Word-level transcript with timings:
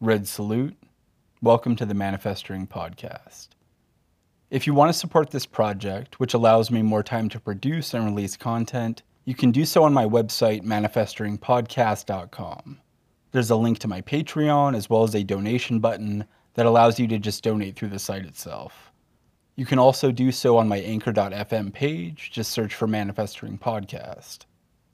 Red 0.00 0.28
Salute. 0.28 0.76
Welcome 1.42 1.74
to 1.74 1.84
the 1.84 1.92
Manifesting 1.92 2.68
Podcast. 2.68 3.48
If 4.48 4.64
you 4.64 4.72
want 4.72 4.90
to 4.90 4.98
support 4.98 5.30
this 5.30 5.44
project, 5.44 6.20
which 6.20 6.34
allows 6.34 6.70
me 6.70 6.82
more 6.82 7.02
time 7.02 7.28
to 7.30 7.40
produce 7.40 7.94
and 7.94 8.04
release 8.04 8.36
content, 8.36 9.02
you 9.24 9.34
can 9.34 9.50
do 9.50 9.64
so 9.64 9.82
on 9.82 9.92
my 9.92 10.04
website, 10.04 10.62
manifestingpodcast.com. 10.62 12.80
There's 13.32 13.50
a 13.50 13.56
link 13.56 13.80
to 13.80 13.88
my 13.88 14.00
Patreon 14.02 14.76
as 14.76 14.88
well 14.88 15.02
as 15.02 15.16
a 15.16 15.24
donation 15.24 15.80
button 15.80 16.26
that 16.54 16.66
allows 16.66 17.00
you 17.00 17.08
to 17.08 17.18
just 17.18 17.42
donate 17.42 17.74
through 17.74 17.88
the 17.88 17.98
site 17.98 18.24
itself. 18.24 18.92
You 19.56 19.66
can 19.66 19.80
also 19.80 20.12
do 20.12 20.30
so 20.30 20.58
on 20.58 20.68
my 20.68 20.78
anchor.fm 20.78 21.72
page, 21.72 22.30
just 22.32 22.52
search 22.52 22.72
for 22.72 22.86
Manifesting 22.86 23.58
Podcast. 23.58 24.44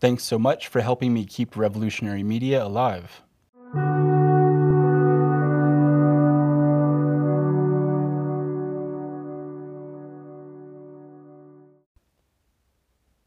Thanks 0.00 0.24
so 0.24 0.38
much 0.38 0.68
for 0.68 0.80
helping 0.80 1.12
me 1.12 1.26
keep 1.26 1.58
revolutionary 1.58 2.22
media 2.22 2.64
alive. 2.64 3.20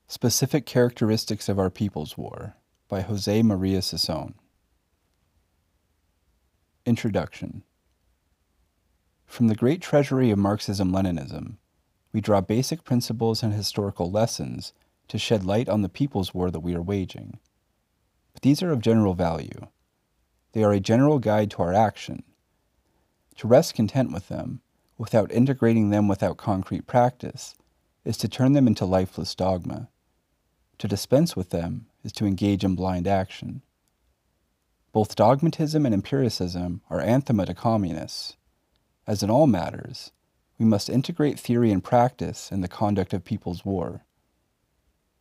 Specific 0.09 0.65
Characteristics 0.65 1.49
of 1.49 1.59
Our 1.59 1.69
People's 1.69 2.17
War 2.17 2.55
by 2.87 3.01
Jose 3.01 3.43
Maria 3.43 3.79
Sison. 3.79 4.35
Introduction 6.85 7.63
From 9.25 9.49
the 9.49 9.55
great 9.55 9.81
treasury 9.81 10.31
of 10.31 10.39
Marxism 10.39 10.93
Leninism, 10.93 11.57
we 12.13 12.21
draw 12.21 12.39
basic 12.39 12.85
principles 12.85 13.43
and 13.43 13.53
historical 13.53 14.09
lessons 14.09 14.71
to 15.09 15.17
shed 15.17 15.43
light 15.43 15.67
on 15.67 15.81
the 15.81 15.89
people's 15.89 16.33
war 16.33 16.51
that 16.51 16.61
we 16.61 16.73
are 16.73 16.81
waging. 16.81 17.39
But 18.31 18.43
these 18.43 18.63
are 18.63 18.71
of 18.71 18.79
general 18.79 19.13
value. 19.13 19.67
They 20.53 20.63
are 20.63 20.71
a 20.71 20.79
general 20.79 21.19
guide 21.19 21.51
to 21.51 21.63
our 21.63 21.73
action. 21.73 22.23
To 23.39 23.47
rest 23.49 23.73
content 23.73 24.13
with 24.13 24.29
them, 24.29 24.61
without 24.97 25.33
integrating 25.33 25.89
them 25.89 26.07
without 26.07 26.37
concrete 26.37 26.87
practice, 26.87 27.55
is 28.05 28.15
to 28.19 28.29
turn 28.29 28.53
them 28.53 28.67
into 28.67 28.85
lifeless 28.85 29.35
dogma. 29.35 29.89
To 30.79 30.87
dispense 30.87 31.35
with 31.35 31.49
them 31.49 31.87
is 32.03 32.11
to 32.13 32.25
engage 32.25 32.63
in 32.63 32.75
blind 32.75 33.07
action. 33.07 33.61
Both 34.91 35.15
dogmatism 35.15 35.85
and 35.85 35.93
empiricism 35.93 36.81
are 36.89 36.99
anathema 36.99 37.45
to 37.47 37.53
communists. 37.53 38.37
As 39.05 39.23
in 39.23 39.29
all 39.29 39.47
matters, 39.47 40.11
we 40.57 40.65
must 40.65 40.89
integrate 40.89 41.39
theory 41.39 41.71
and 41.71 41.83
practice 41.83 42.51
in 42.51 42.61
the 42.61 42.67
conduct 42.67 43.13
of 43.13 43.23
people's 43.23 43.63
war. 43.63 44.05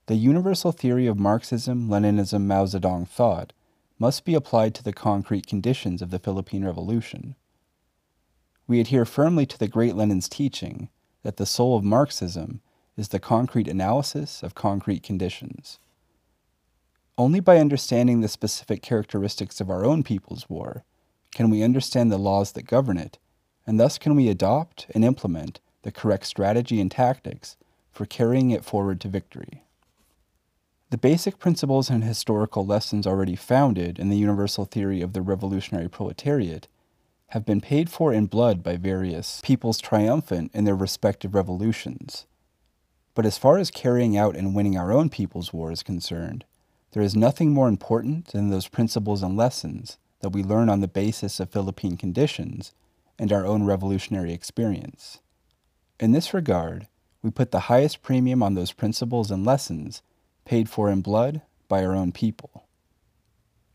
The 0.06 0.14
universal 0.14 0.72
theory 0.72 1.06
of 1.06 1.18
Marxism, 1.18 1.88
Leninism, 1.88 2.46
Mao 2.46 2.64
Zedong 2.64 3.08
thought 3.08 3.52
must 3.98 4.24
be 4.24 4.34
applied 4.34 4.74
to 4.74 4.84
the 4.84 4.92
concrete 4.92 5.46
conditions 5.46 6.02
of 6.02 6.10
the 6.10 6.18
Philippine 6.18 6.64
Revolution. 6.64 7.34
We 8.66 8.80
adhere 8.80 9.04
firmly 9.04 9.46
to 9.46 9.58
the 9.58 9.68
great 9.68 9.96
Lenin's 9.96 10.28
teaching 10.28 10.90
that 11.22 11.38
the 11.38 11.46
soul 11.46 11.76
of 11.76 11.84
Marxism 11.84 12.60
is 12.96 13.08
the 13.08 13.20
concrete 13.20 13.68
analysis 13.68 14.42
of 14.42 14.54
concrete 14.54 15.02
conditions. 15.02 15.78
Only 17.18 17.40
by 17.40 17.58
understanding 17.58 18.20
the 18.20 18.28
specific 18.28 18.82
characteristics 18.82 19.60
of 19.60 19.70
our 19.70 19.84
own 19.84 20.02
people's 20.02 20.48
war 20.48 20.84
can 21.34 21.50
we 21.50 21.62
understand 21.62 22.10
the 22.10 22.18
laws 22.18 22.52
that 22.52 22.66
govern 22.66 22.96
it, 22.96 23.18
and 23.66 23.78
thus 23.78 23.98
can 23.98 24.16
we 24.16 24.28
adopt 24.28 24.86
and 24.94 25.04
implement 25.04 25.60
the 25.82 25.92
correct 25.92 26.26
strategy 26.26 26.80
and 26.80 26.90
tactics 26.90 27.56
for 27.92 28.06
carrying 28.06 28.50
it 28.50 28.64
forward 28.64 29.00
to 29.00 29.08
victory. 29.08 29.62
The 30.90 30.98
basic 30.98 31.38
principles 31.38 31.90
and 31.90 32.04
historical 32.04 32.64
lessons 32.64 33.06
already 33.06 33.36
founded 33.36 33.98
in 33.98 34.08
the 34.08 34.16
universal 34.16 34.64
theory 34.64 35.02
of 35.02 35.12
the 35.12 35.22
revolutionary 35.22 35.88
proletariat 35.88 36.68
have 37.28 37.44
been 37.44 37.60
paid 37.60 37.90
for 37.90 38.12
in 38.12 38.26
blood 38.26 38.62
by 38.62 38.76
various 38.76 39.40
peoples 39.42 39.80
triumphant 39.80 40.50
in 40.54 40.64
their 40.64 40.76
respective 40.76 41.34
revolutions 41.34 42.26
but 43.16 43.24
as 43.24 43.38
far 43.38 43.56
as 43.56 43.70
carrying 43.70 44.14
out 44.14 44.36
and 44.36 44.54
winning 44.54 44.76
our 44.76 44.92
own 44.92 45.08
people's 45.08 45.50
war 45.50 45.72
is 45.72 45.82
concerned, 45.82 46.44
there 46.92 47.02
is 47.02 47.16
nothing 47.16 47.50
more 47.50 47.66
important 47.66 48.26
than 48.26 48.50
those 48.50 48.68
principles 48.68 49.22
and 49.22 49.38
lessons 49.38 49.96
that 50.20 50.28
we 50.28 50.42
learn 50.42 50.68
on 50.68 50.80
the 50.80 50.86
basis 50.86 51.40
of 51.40 51.50
Philippine 51.50 51.96
conditions 51.96 52.74
and 53.18 53.32
our 53.32 53.46
own 53.46 53.64
revolutionary 53.64 54.34
experience. 54.34 55.20
In 55.98 56.12
this 56.12 56.34
regard, 56.34 56.88
we 57.22 57.30
put 57.30 57.52
the 57.52 57.60
highest 57.60 58.02
premium 58.02 58.42
on 58.42 58.54
those 58.54 58.72
principles 58.72 59.30
and 59.30 59.46
lessons 59.46 60.02
paid 60.44 60.68
for 60.68 60.90
in 60.90 61.00
blood 61.00 61.40
by 61.68 61.82
our 61.82 61.94
own 61.94 62.12
people. 62.12 62.66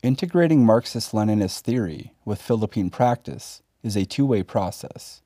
Integrating 0.03 0.63
Marxist 0.63 1.13
Leninist 1.13 1.61
theory 1.61 2.13
with 2.25 2.39
Philippine 2.39 2.91
practice 2.91 3.63
is 3.81 3.95
a 3.95 4.05
two 4.05 4.25
way 4.25 4.43
process. 4.43 5.20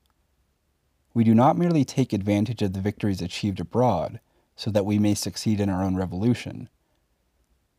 We 1.15 1.23
do 1.23 1.33
not 1.33 1.57
merely 1.57 1.85
take 1.85 2.11
advantage 2.11 2.61
of 2.61 2.73
the 2.73 2.81
victories 2.81 3.21
achieved 3.21 3.61
abroad 3.61 4.19
so 4.57 4.69
that 4.69 4.85
we 4.85 4.99
may 4.99 5.15
succeed 5.15 5.61
in 5.61 5.69
our 5.69 5.81
own 5.81 5.95
revolution, 5.95 6.67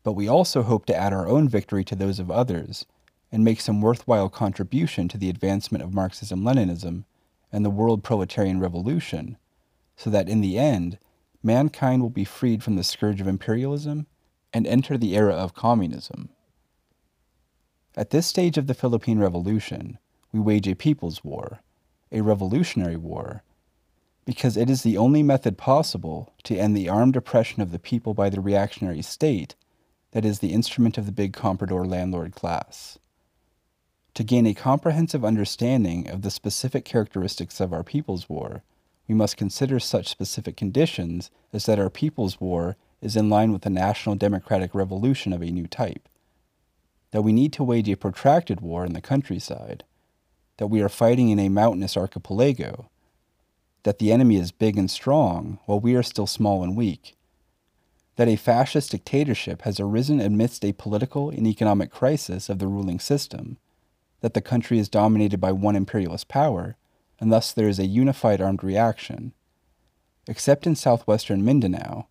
but 0.01 0.13
we 0.13 0.27
also 0.27 0.63
hope 0.63 0.87
to 0.87 0.95
add 0.95 1.13
our 1.13 1.27
own 1.27 1.47
victory 1.47 1.83
to 1.85 1.95
those 1.95 2.17
of 2.17 2.31
others 2.31 2.87
and 3.31 3.43
make 3.43 3.61
some 3.61 3.79
worthwhile 3.79 4.27
contribution 4.27 5.07
to 5.09 5.19
the 5.19 5.29
advancement 5.29 5.83
of 5.83 5.93
Marxism 5.93 6.41
Leninism 6.43 7.05
and 7.51 7.63
the 7.63 7.69
world 7.69 8.03
proletarian 8.03 8.59
revolution, 8.59 9.37
so 9.95 10.09
that 10.09 10.27
in 10.27 10.41
the 10.41 10.57
end, 10.57 10.97
mankind 11.43 12.01
will 12.01 12.09
be 12.09 12.25
freed 12.25 12.63
from 12.63 12.75
the 12.75 12.83
scourge 12.83 13.21
of 13.21 13.27
imperialism 13.27 14.07
and 14.51 14.65
enter 14.65 14.97
the 14.97 15.15
era 15.15 15.35
of 15.35 15.53
communism. 15.53 16.29
At 17.95 18.09
this 18.09 18.25
stage 18.25 18.57
of 18.57 18.65
the 18.65 18.73
Philippine 18.73 19.19
Revolution, 19.19 19.99
we 20.31 20.39
wage 20.39 20.67
a 20.67 20.73
people's 20.73 21.23
war 21.23 21.59
a 22.11 22.21
revolutionary 22.21 22.95
war, 22.95 23.43
because 24.25 24.57
it 24.57 24.69
is 24.69 24.83
the 24.83 24.97
only 24.97 25.23
method 25.23 25.57
possible 25.57 26.33
to 26.43 26.57
end 26.57 26.75
the 26.75 26.89
armed 26.89 27.15
oppression 27.15 27.61
of 27.61 27.71
the 27.71 27.79
people 27.79 28.13
by 28.13 28.29
the 28.29 28.41
reactionary 28.41 29.01
state 29.01 29.55
that 30.11 30.25
is 30.25 30.39
the 30.39 30.53
instrument 30.53 30.97
of 30.97 31.05
the 31.05 31.11
big 31.11 31.33
comprador 31.33 31.85
landlord 31.85 32.33
class. 32.33 32.97
To 34.15 34.23
gain 34.23 34.47
a 34.47 34.53
comprehensive 34.53 35.23
understanding 35.23 36.09
of 36.09 36.23
the 36.23 36.31
specific 36.31 36.85
characteristics 36.85 37.59
of 37.59 37.71
our 37.71 37.83
people's 37.83 38.27
war, 38.27 38.63
we 39.07 39.15
must 39.15 39.37
consider 39.37 39.79
such 39.79 40.07
specific 40.07 40.57
conditions 40.57 41.29
as 41.53 41.65
that 41.65 41.79
our 41.79 41.89
people's 41.89 42.41
war 42.41 42.77
is 43.01 43.15
in 43.15 43.29
line 43.29 43.51
with 43.51 43.65
a 43.65 43.69
national 43.69 44.15
democratic 44.15 44.73
revolution 44.73 45.33
of 45.33 45.41
a 45.41 45.51
new 45.51 45.67
type, 45.67 46.09
that 47.11 47.21
we 47.21 47.31
need 47.31 47.53
to 47.53 47.63
wage 47.63 47.87
a 47.89 47.95
protracted 47.95 48.59
war 48.59 48.85
in 48.85 48.93
the 48.93 49.01
countryside, 49.01 49.83
that 50.57 50.67
we 50.67 50.81
are 50.81 50.89
fighting 50.89 51.29
in 51.29 51.39
a 51.39 51.49
mountainous 51.49 51.95
archipelago, 51.95 52.89
that 53.83 53.99
the 53.99 54.11
enemy 54.11 54.37
is 54.37 54.51
big 54.51 54.77
and 54.77 54.91
strong 54.91 55.59
while 55.65 55.79
we 55.79 55.95
are 55.95 56.03
still 56.03 56.27
small 56.27 56.63
and 56.63 56.75
weak, 56.75 57.15
that 58.17 58.27
a 58.27 58.35
fascist 58.35 58.91
dictatorship 58.91 59.61
has 59.61 59.79
arisen 59.79 60.19
amidst 60.19 60.65
a 60.65 60.73
political 60.73 61.29
and 61.29 61.47
economic 61.47 61.91
crisis 61.91 62.49
of 62.49 62.59
the 62.59 62.67
ruling 62.67 62.99
system, 62.99 63.57
that 64.21 64.33
the 64.33 64.41
country 64.41 64.79
is 64.79 64.89
dominated 64.89 65.39
by 65.39 65.51
one 65.51 65.75
imperialist 65.75 66.27
power, 66.27 66.75
and 67.19 67.31
thus 67.31 67.51
there 67.53 67.69
is 67.69 67.79
a 67.79 67.85
unified 67.85 68.41
armed 68.41 68.63
reaction, 68.63 69.33
except 70.27 70.67
in 70.67 70.75
southwestern 70.75 71.45
Mindanao, 71.45 72.07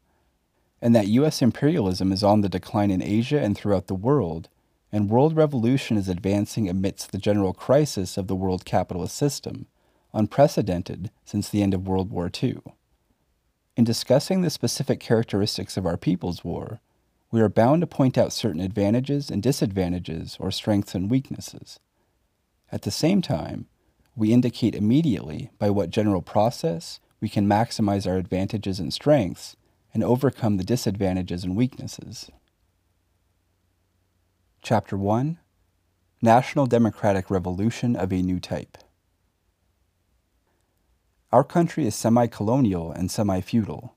and 0.81 0.95
that 0.95 1.09
U.S. 1.09 1.43
imperialism 1.43 2.13
is 2.13 2.23
on 2.23 2.41
the 2.41 2.49
decline 2.49 2.91
in 2.91 3.03
Asia 3.03 3.41
and 3.41 3.57
throughout 3.57 3.89
the 3.89 3.95
world, 3.95 4.49
and 4.93 5.11
world 5.11 5.37
revolution 5.37 5.97
is 5.97 6.09
advancing 6.09 6.69
amidst 6.69 7.13
the 7.13 7.19
general 7.19 7.53
crisis 7.53 8.17
of 8.17 8.27
the 8.27 8.37
world 8.37 8.65
capitalist 8.65 9.17
system, 9.17 9.67
unprecedented 10.15 11.11
since 11.25 11.49
the 11.49 11.63
end 11.63 11.75
of 11.75 11.87
World 11.87 12.11
War 12.11 12.31
II. 12.43 12.59
In 13.77 13.85
discussing 13.85 14.41
the 14.41 14.51
specific 14.51 15.01
characteristics 15.01 15.77
of 15.77 15.85
our 15.85 15.97
people's 15.97 16.43
war, 16.43 16.81
we 17.31 17.41
are 17.41 17.49
bound 17.49 17.83
to 17.83 17.87
point 17.87 18.17
out 18.17 18.33
certain 18.33 18.61
advantages 18.61 19.31
and 19.31 19.43
disadvantages 19.43 20.37
or 20.41 20.51
strengths 20.51 20.95
and 20.95 21.11
weaknesses. 21.11 21.79
At 22.73 22.83
the 22.83 22.91
same 22.91 23.21
time, 23.21 23.67
we 24.15 24.33
indicate 24.33 24.75
immediately 24.75 25.51
by 25.59 25.69
what 25.71 25.91
general 25.91 26.23
process 26.23 27.01
we 27.21 27.29
can 27.29 27.47
maximize 27.47 28.07
our 28.07 28.17
advantages 28.17 28.81
and 28.81 28.93
strengths 28.93 29.57
and 29.93 30.03
overcome 30.03 30.57
the 30.57 30.65
disadvantages 30.65 31.45
and 31.45 31.57
weaknesses. 31.57 32.31
Chapter 34.69 34.97
1 34.97 35.39
National 36.21 36.67
Democratic 36.67 37.31
Revolution 37.31 37.95
of 37.95 38.13
a 38.13 38.21
New 38.21 38.41
Type. 38.41 38.77
Our 41.31 41.45
country 41.45 41.87
is 41.87 41.95
semi 41.95 42.27
colonial 42.27 42.91
and 42.91 43.09
semi 43.09 43.41
feudal. 43.43 43.95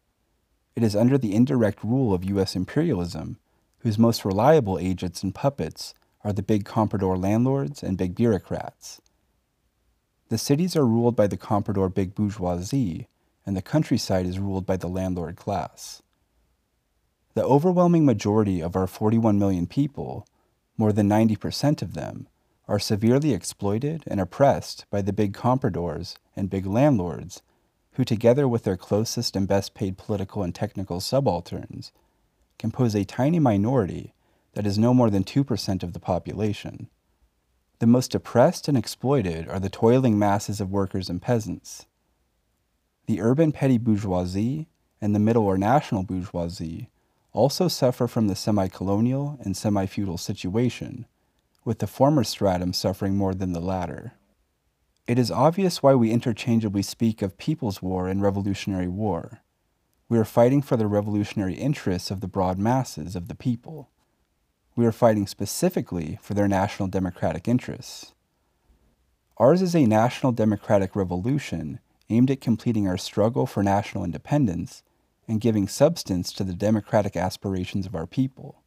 It 0.75 0.83
is 0.83 0.95
under 0.95 1.17
the 1.17 1.33
indirect 1.33 1.83
rule 1.83 2.13
of 2.13 2.23
U.S. 2.23 2.55
imperialism, 2.55 3.39
whose 3.79 3.97
most 3.97 4.23
reliable 4.23 4.77
agents 4.77 5.23
and 5.23 5.33
puppets 5.33 5.95
are 6.23 6.33
the 6.33 6.43
big 6.43 6.65
comprador 6.65 7.17
landlords 7.19 7.81
and 7.81 7.97
big 7.97 8.13
bureaucrats. 8.13 9.01
The 10.27 10.37
cities 10.37 10.75
are 10.75 10.85
ruled 10.85 11.15
by 11.15 11.25
the 11.25 11.35
comprador 11.35 11.91
big 11.91 12.13
bourgeoisie, 12.13 13.07
and 13.43 13.57
the 13.57 13.63
countryside 13.63 14.27
is 14.27 14.37
ruled 14.37 14.67
by 14.67 14.77
the 14.77 14.87
landlord 14.87 15.35
class. 15.35 16.03
The 17.33 17.43
overwhelming 17.43 18.05
majority 18.05 18.61
of 18.61 18.75
our 18.75 18.85
41 18.85 19.39
million 19.39 19.65
people 19.65 20.27
more 20.79 20.93
than 20.93 21.09
90% 21.09 21.81
of 21.81 21.93
them, 21.93 22.27
are 22.69 22.79
severely 22.79 23.33
exploited 23.33 24.03
and 24.07 24.21
oppressed 24.21 24.85
by 24.89 25.01
the 25.01 25.11
big 25.11 25.33
compradors 25.33 26.15
and 26.35 26.49
big 26.49 26.65
landlords, 26.65 27.41
who, 27.93 28.05
together 28.05 28.47
with 28.47 28.63
their 28.63 28.77
closest 28.77 29.35
and 29.35 29.47
best 29.47 29.73
paid 29.73 29.97
political 29.97 30.41
and 30.41 30.55
technical 30.55 31.01
subalterns, 31.01 31.91
compose 32.57 32.95
a 32.95 33.03
tiny 33.03 33.39
minority 33.39 34.13
that 34.53 34.65
is 34.65 34.77
no 34.77 34.93
more 34.93 35.09
than 35.09 35.23
2% 35.23 35.83
of 35.83 35.93
the 35.93 35.99
population. 35.99 36.87
The 37.79 37.87
most 37.87 38.15
oppressed 38.15 38.67
and 38.67 38.77
exploited 38.77 39.49
are 39.49 39.59
the 39.59 39.69
toiling 39.69 40.17
masses 40.17 40.61
of 40.61 40.71
workers 40.71 41.09
and 41.09 41.21
peasants. 41.21 41.87
The 43.05 43.19
urban 43.19 43.51
petty 43.51 43.77
bourgeoisie 43.77 44.67
and 45.01 45.13
the 45.13 45.19
middle 45.19 45.43
or 45.43 45.57
national 45.57 46.03
bourgeoisie 46.03 46.89
also 47.31 47.67
suffer 47.67 48.07
from 48.07 48.27
the 48.27 48.35
semi 48.35 48.67
colonial 48.67 49.37
and 49.41 49.55
semi 49.55 49.85
feudal 49.85 50.17
situation, 50.17 51.05
with 51.63 51.79
the 51.79 51.87
former 51.87 52.23
stratum 52.23 52.73
suffering 52.73 53.15
more 53.15 53.33
than 53.33 53.53
the 53.53 53.59
latter. 53.59 54.13
It 55.07 55.17
is 55.17 55.31
obvious 55.31 55.81
why 55.81 55.95
we 55.95 56.11
interchangeably 56.11 56.83
speak 56.83 57.21
of 57.21 57.37
People's 57.37 57.81
War 57.81 58.07
and 58.07 58.21
Revolutionary 58.21 58.87
War. 58.87 59.41
We 60.07 60.17
are 60.17 60.25
fighting 60.25 60.61
for 60.61 60.77
the 60.77 60.87
revolutionary 60.87 61.53
interests 61.53 62.11
of 62.11 62.21
the 62.21 62.27
broad 62.27 62.57
masses 62.57 63.15
of 63.15 63.27
the 63.27 63.35
people. 63.35 63.89
We 64.75 64.85
are 64.85 64.91
fighting 64.91 65.27
specifically 65.27 66.17
for 66.21 66.33
their 66.33 66.47
national 66.47 66.89
democratic 66.89 67.47
interests. 67.47 68.13
Ours 69.37 69.61
is 69.61 69.75
a 69.75 69.85
national 69.85 70.31
democratic 70.31 70.95
revolution 70.95 71.79
aimed 72.09 72.31
at 72.31 72.41
completing 72.41 72.87
our 72.87 72.97
struggle 72.97 73.45
for 73.45 73.63
national 73.63 74.03
independence 74.03 74.83
and 75.29 75.39
giving 75.39 75.67
substance 75.67 76.33
to 76.33 76.43
the 76.43 76.55
democratic 76.55 77.15
aspirations 77.15 77.85
of 77.85 77.93
our 77.93 78.07
people. 78.07 78.63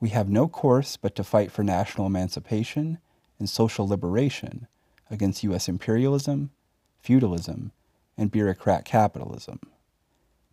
We 0.00 0.10
have 0.10 0.28
no 0.28 0.46
course 0.46 0.96
but 0.96 1.16
to 1.16 1.24
fight 1.24 1.50
for 1.50 1.64
national 1.64 2.06
emancipation 2.06 2.98
and 3.40 3.50
social 3.50 3.88
liberation 3.88 4.68
against 5.10 5.42
U.S. 5.42 5.68
imperialism, 5.68 6.52
feudalism, 7.00 7.72
and 8.16 8.30
bureaucrat 8.30 8.84
capitalism. 8.84 9.58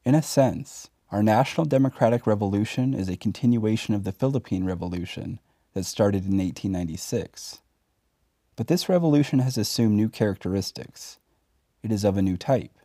In 0.04 0.16
a 0.16 0.24
sense, 0.24 0.90
our 1.12 1.22
national 1.22 1.66
democratic 1.66 2.26
revolution 2.26 2.96
is 2.96 3.08
a 3.08 3.16
continuation 3.16 3.94
of 3.94 4.04
the 4.04 4.12
Philippine 4.12 4.66
Revolution 4.66 5.40
that 5.76 5.86
started 5.86 6.24
in 6.24 6.40
1896. 6.40 7.62
But 8.56 8.66
this 8.66 8.90
revolution 8.90 9.38
has 9.38 9.56
assumed 9.56 9.96
new 9.96 10.10
characteristics. 10.10 11.20
It 11.84 11.92
is 11.92 12.04
of 12.04 12.18
a 12.18 12.24
new 12.24 12.38
type. 12.38 12.81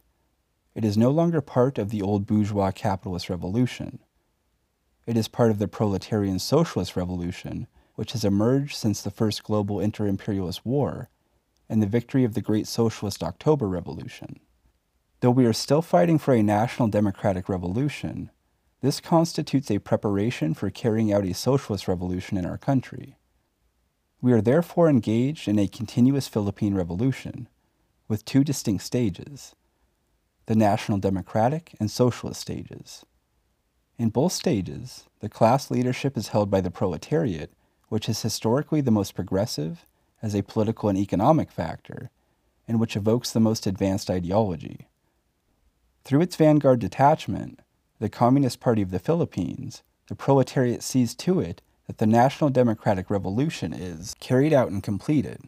It 0.76 0.84
is 0.84 0.98
no 0.98 1.10
longer 1.10 1.40
part 1.40 1.78
of 1.78 1.88
the 1.88 2.02
old 2.02 2.26
bourgeois 2.26 2.70
capitalist 2.70 3.30
revolution. 3.30 3.98
It 5.06 5.16
is 5.16 5.26
part 5.26 5.50
of 5.50 5.58
the 5.58 5.68
proletarian 5.68 6.38
socialist 6.38 6.96
revolution, 6.96 7.66
which 7.94 8.12
has 8.12 8.26
emerged 8.26 8.76
since 8.76 9.00
the 9.00 9.10
first 9.10 9.42
global 9.42 9.80
inter 9.80 10.06
imperialist 10.06 10.66
war 10.66 11.08
and 11.66 11.82
the 11.82 11.86
victory 11.86 12.24
of 12.24 12.34
the 12.34 12.42
great 12.42 12.66
socialist 12.66 13.22
October 13.22 13.66
Revolution. 13.66 14.38
Though 15.20 15.30
we 15.30 15.46
are 15.46 15.54
still 15.54 15.80
fighting 15.80 16.18
for 16.18 16.34
a 16.34 16.42
national 16.42 16.88
democratic 16.88 17.48
revolution, 17.48 18.30
this 18.82 19.00
constitutes 19.00 19.70
a 19.70 19.78
preparation 19.78 20.52
for 20.52 20.68
carrying 20.68 21.10
out 21.10 21.24
a 21.24 21.32
socialist 21.32 21.88
revolution 21.88 22.36
in 22.36 22.44
our 22.44 22.58
country. 22.58 23.16
We 24.20 24.34
are 24.34 24.42
therefore 24.42 24.90
engaged 24.90 25.48
in 25.48 25.58
a 25.58 25.68
continuous 25.68 26.28
Philippine 26.28 26.74
revolution, 26.74 27.48
with 28.08 28.26
two 28.26 28.44
distinct 28.44 28.84
stages 28.84 29.54
the 30.46 30.54
national 30.54 30.98
democratic 30.98 31.74
and 31.78 31.90
socialist 31.90 32.40
stages. 32.40 33.04
In 33.98 34.10
both 34.10 34.32
stages, 34.32 35.04
the 35.20 35.28
class 35.28 35.70
leadership 35.70 36.16
is 36.16 36.28
held 36.28 36.50
by 36.50 36.60
the 36.60 36.70
proletariat, 36.70 37.50
which 37.88 38.08
is 38.08 38.22
historically 38.22 38.80
the 38.80 38.90
most 38.90 39.14
progressive 39.14 39.86
as 40.22 40.34
a 40.34 40.42
political 40.42 40.88
and 40.88 40.98
economic 40.98 41.50
factor, 41.50 42.10
and 42.68 42.80
which 42.80 42.96
evokes 42.96 43.32
the 43.32 43.40
most 43.40 43.66
advanced 43.66 44.10
ideology. 44.10 44.86
Through 46.04 46.20
its 46.20 46.36
vanguard 46.36 46.78
detachment, 46.78 47.60
the 47.98 48.08
Communist 48.08 48.60
Party 48.60 48.82
of 48.82 48.90
the 48.90 48.98
Philippines, 48.98 49.82
the 50.08 50.14
proletariat 50.14 50.82
sees 50.82 51.14
to 51.14 51.40
it 51.40 51.62
that 51.86 51.98
the 51.98 52.06
National 52.06 52.50
Democratic 52.50 53.10
Revolution 53.10 53.72
is 53.72 54.14
carried 54.20 54.52
out 54.52 54.70
and 54.70 54.82
completed, 54.82 55.40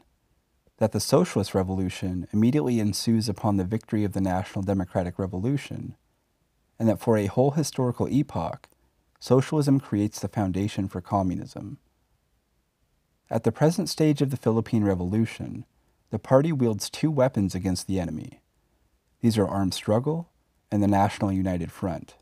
that 0.78 0.92
the 0.92 1.00
Socialist 1.00 1.54
Revolution 1.54 2.26
immediately 2.32 2.80
ensues 2.80 3.28
upon 3.28 3.56
the 3.56 3.64
victory 3.64 4.04
of 4.04 4.12
the 4.12 4.20
National 4.20 4.62
Democratic 4.62 5.18
Revolution, 5.18 5.96
and 6.78 6.88
that 6.88 7.00
for 7.00 7.18
a 7.18 7.26
whole 7.26 7.52
historical 7.52 8.08
epoch, 8.08 8.68
socialism 9.18 9.80
creates 9.80 10.20
the 10.20 10.28
foundation 10.28 10.88
for 10.88 11.00
communism. 11.00 11.78
At 13.28 13.42
the 13.42 13.52
present 13.52 13.88
stage 13.88 14.22
of 14.22 14.30
the 14.30 14.36
Philippine 14.36 14.84
Revolution, 14.84 15.66
the 16.10 16.18
party 16.18 16.52
wields 16.52 16.88
two 16.88 17.10
weapons 17.10 17.54
against 17.54 17.86
the 17.86 18.00
enemy. 18.00 18.40
These 19.20 19.36
are 19.36 19.46
armed 19.46 19.74
struggle 19.74 20.30
and 20.70 20.82
the 20.82 20.88
National 20.88 21.32
United 21.32 21.72
Front. 21.72 22.14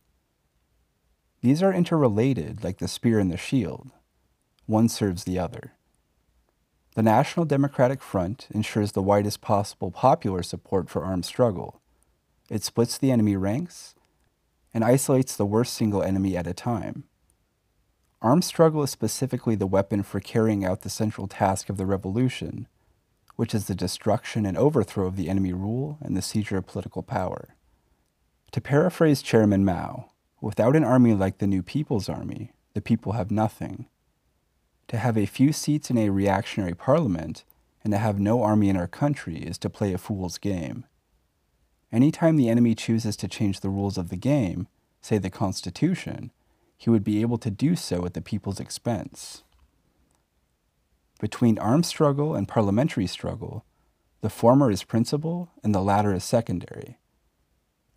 These 1.42 1.62
are 1.62 1.72
interrelated 1.72 2.64
like 2.64 2.78
the 2.78 2.88
spear 2.88 3.18
and 3.18 3.30
the 3.30 3.36
shield. 3.36 3.90
One 4.64 4.88
serves 4.88 5.24
the 5.24 5.38
other. 5.38 5.75
The 6.96 7.02
National 7.02 7.44
Democratic 7.44 8.00
Front 8.00 8.48
ensures 8.52 8.92
the 8.92 9.02
widest 9.02 9.42
possible 9.42 9.90
popular 9.90 10.42
support 10.42 10.88
for 10.88 11.04
armed 11.04 11.26
struggle. 11.26 11.82
It 12.48 12.64
splits 12.64 12.96
the 12.96 13.10
enemy 13.10 13.36
ranks 13.36 13.94
and 14.72 14.82
isolates 14.82 15.36
the 15.36 15.44
worst 15.44 15.74
single 15.74 16.02
enemy 16.02 16.38
at 16.38 16.46
a 16.46 16.54
time. 16.54 17.04
Armed 18.22 18.44
struggle 18.44 18.82
is 18.82 18.92
specifically 18.92 19.54
the 19.54 19.66
weapon 19.66 20.02
for 20.02 20.20
carrying 20.20 20.64
out 20.64 20.80
the 20.80 20.88
central 20.88 21.28
task 21.28 21.68
of 21.68 21.76
the 21.76 21.84
revolution, 21.84 22.66
which 23.34 23.54
is 23.54 23.66
the 23.66 23.74
destruction 23.74 24.46
and 24.46 24.56
overthrow 24.56 25.06
of 25.06 25.16
the 25.16 25.28
enemy 25.28 25.52
rule 25.52 25.98
and 26.00 26.16
the 26.16 26.22
seizure 26.22 26.56
of 26.56 26.66
political 26.66 27.02
power. 27.02 27.56
To 28.52 28.60
paraphrase 28.62 29.20
Chairman 29.20 29.66
Mao, 29.66 30.12
without 30.40 30.74
an 30.74 30.84
army 30.84 31.12
like 31.12 31.36
the 31.38 31.46
New 31.46 31.62
People's 31.62 32.08
Army, 32.08 32.52
the 32.72 32.80
people 32.80 33.12
have 33.12 33.30
nothing. 33.30 33.84
To 34.88 34.98
have 34.98 35.18
a 35.18 35.26
few 35.26 35.52
seats 35.52 35.90
in 35.90 35.98
a 35.98 36.10
reactionary 36.10 36.74
parliament 36.74 37.44
and 37.82 37.92
to 37.92 37.98
have 37.98 38.20
no 38.20 38.42
army 38.42 38.68
in 38.68 38.76
our 38.76 38.86
country 38.86 39.38
is 39.38 39.58
to 39.58 39.70
play 39.70 39.92
a 39.92 39.98
fool's 39.98 40.38
game. 40.38 40.84
Any 41.92 42.10
time 42.10 42.36
the 42.36 42.48
enemy 42.48 42.74
chooses 42.74 43.16
to 43.16 43.28
change 43.28 43.60
the 43.60 43.70
rules 43.70 43.96
of 43.96 44.08
the 44.08 44.16
game, 44.16 44.68
say 45.00 45.18
the 45.18 45.30
Constitution, 45.30 46.32
he 46.76 46.90
would 46.90 47.04
be 47.04 47.20
able 47.20 47.38
to 47.38 47.50
do 47.50 47.74
so 47.74 48.04
at 48.04 48.14
the 48.14 48.20
people's 48.20 48.60
expense. 48.60 49.42
Between 51.20 51.58
armed 51.58 51.86
struggle 51.86 52.34
and 52.34 52.46
parliamentary 52.46 53.06
struggle, 53.06 53.64
the 54.20 54.28
former 54.28 54.70
is 54.70 54.82
principal 54.82 55.50
and 55.64 55.74
the 55.74 55.80
latter 55.80 56.12
is 56.12 56.24
secondary. 56.24 56.98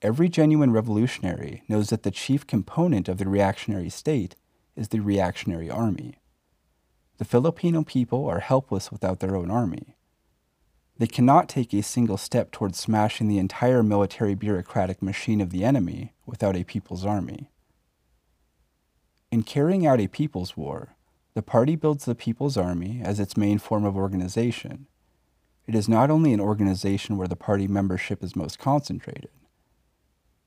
Every 0.02 0.30
genuine 0.30 0.72
revolutionary 0.72 1.64
knows 1.68 1.90
that 1.90 2.04
the 2.04 2.12
chief 2.12 2.48
component 2.48 3.10
of 3.10 3.18
the 3.18 3.28
reactionary 3.28 3.90
state 3.90 4.36
is 4.76 4.90
the 4.90 5.02
reactionary 5.02 5.70
army. 5.70 6.19
The 7.20 7.26
Filipino 7.26 7.84
people 7.84 8.26
are 8.28 8.40
helpless 8.40 8.94
without 8.94 9.20
their 9.20 9.36
own 9.36 9.52
army. 9.52 9.98
They 10.98 11.06
cannot 11.06 11.50
take 11.50 11.74
a 11.74 11.84
single 11.84 12.16
step 12.16 12.50
towards 12.50 12.80
smashing 12.80 13.28
the 13.28 13.40
entire 13.40 13.84
military 13.84 14.36
bureaucratic 14.36 15.02
machine 15.02 15.42
of 15.42 15.50
the 15.50 15.66
enemy 15.66 16.14
without 16.26 16.56
a 16.56 16.64
people's 16.64 17.06
army. 17.06 17.52
In 19.32 19.44
carrying 19.44 19.86
out 19.86 20.00
a 20.00 20.08
people's 20.08 20.56
war, 20.56 20.96
the 21.34 21.42
party 21.42 21.76
builds 21.76 22.06
the 22.06 22.16
people's 22.16 22.56
army 22.56 23.02
as 23.04 23.20
its 23.20 23.36
main 23.36 23.60
form 23.60 23.84
of 23.84 23.98
organization. 23.98 24.88
It 25.68 25.76
is 25.76 25.90
not 25.90 26.10
only 26.10 26.32
an 26.32 26.40
organization 26.40 27.18
where 27.18 27.28
the 27.28 27.36
party 27.36 27.68
membership 27.68 28.24
is 28.24 28.34
most 28.34 28.60
concentrated, 28.60 29.32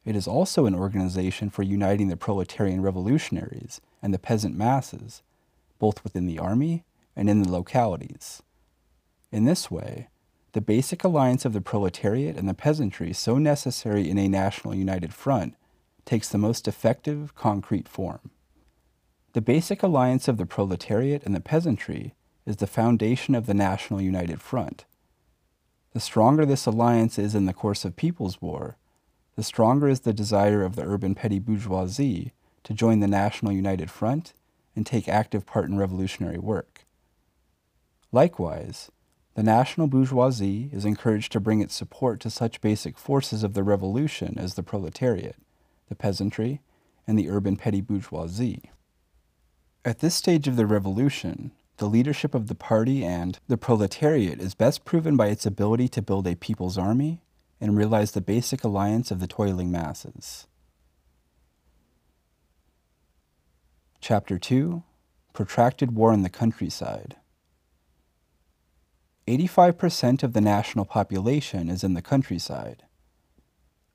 it 0.07 0.17
is 0.17 0.27
also 0.27 0.65
an 0.65 0.75
organization 0.75 1.51
for 1.51 1.63
uniting 1.63 2.09
the 2.09 2.17
proletarian 2.17 2.81
revolutionaries 2.81 3.83
and 4.01 4.15
the 4.15 4.19
peasant 4.19 4.57
masses, 4.57 5.23
both 5.83 6.05
within 6.05 6.27
the 6.27 6.39
army 6.39 6.85
and 7.17 7.29
in 7.29 7.43
the 7.43 7.51
localities. 7.51 8.41
In 9.33 9.47
this 9.47 9.69
way, 9.69 10.07
the 10.53 10.61
basic 10.61 11.03
alliance 11.03 11.45
of 11.45 11.53
the 11.53 11.61
proletariat 11.61 12.37
and 12.37 12.49
the 12.49 12.55
peasantry, 12.55 13.13
so 13.13 13.37
necessary 13.37 14.09
in 14.09 14.17
a 14.17 14.29
national 14.29 14.77
united 14.77 15.13
front, 15.13 15.57
takes 16.05 16.29
the 16.29 16.39
most 16.39 16.69
effective, 16.69 17.35
concrete 17.35 17.89
form. 17.89 18.31
The 19.33 19.41
basic 19.41 19.83
alliance 19.83 20.29
of 20.29 20.37
the 20.37 20.47
proletariat 20.47 21.25
and 21.25 21.35
the 21.35 21.41
peasantry 21.41 22.15
is 22.47 22.59
the 22.59 22.69
foundation 22.69 23.35
of 23.35 23.47
the 23.47 23.55
National 23.55 24.01
United 24.01 24.41
Front. 24.41 24.85
The 25.95 26.01
stronger 26.01 26.47
this 26.47 26.65
alliance 26.65 27.19
is 27.19 27.35
in 27.35 27.47
the 27.47 27.53
course 27.53 27.85
of 27.85 27.97
People's 27.97 28.41
War, 28.41 28.77
the 29.35 29.43
stronger 29.43 29.89
is 29.89 30.01
the 30.01 30.13
desire 30.13 30.63
of 30.63 30.77
the 30.77 30.85
urban 30.85 31.17
petty 31.17 31.41
bourgeoisie 31.41 32.35
to 32.63 32.73
join 32.73 33.01
the 33.01 33.09
National 33.09 33.51
United 33.51 33.91
Front 33.91 34.33
and 34.75 34.87
take 34.87 35.09
active 35.09 35.47
part 35.47 35.69
in 35.69 35.77
revolutionary 35.77 36.39
work. 36.39 36.85
Likewise, 38.11 38.91
the 39.35 39.43
national 39.43 39.87
bourgeoisie 39.87 40.69
is 40.73 40.85
encouraged 40.85 41.33
to 41.33 41.41
bring 41.41 41.61
its 41.61 41.75
support 41.75 42.21
to 42.21 42.31
such 42.31 42.61
basic 42.61 42.99
forces 42.99 43.43
of 43.43 43.55
the 43.55 43.63
revolution 43.63 44.37
as 44.39 44.55
the 44.55 44.63
proletariat, 44.63 45.37
the 45.89 45.95
peasantry, 45.95 46.61
and 47.07 47.19
the 47.19 47.31
urban 47.31 47.57
petty 47.57 47.81
bourgeoisie. 47.81 48.71
At 49.85 50.01
this 50.01 50.15
stage 50.15 50.47
of 50.47 50.57
the 50.57 50.67
revolution, 50.67 51.53
the 51.79 51.89
leadership 51.89 52.35
of 52.35 52.47
the 52.47 52.55
party 52.55 53.05
and 53.05 53.39
the 53.49 53.57
proletariat 53.57 54.41
is 54.41 54.55
best 54.55 54.85
proven 54.85 55.17
by 55.17 55.29
its 55.29 55.47
ability 55.47 55.89
to 55.89 56.03
build 56.03 56.27
a 56.27 56.37
people's 56.37 56.79
army 56.79 57.23
and 57.61 57.77
realize 57.77 58.13
the 58.13 58.21
basic 58.21 58.63
alliance 58.63 59.11
of 59.11 59.19
the 59.19 59.27
toiling 59.27 59.71
masses. 59.71 60.47
Chapter 64.03 64.37
2 64.37 64.83
Protracted 65.33 65.95
War 65.95 66.13
in 66.13 66.25
the 66.25 66.29
Countryside 66.29 67.15
85% 69.29 70.25
of 70.25 70.33
the 70.33 70.41
national 70.41 70.85
population 70.85 71.69
is 71.69 71.85
in 71.85 71.95
the 71.95 72.03
countryside. 72.03 72.83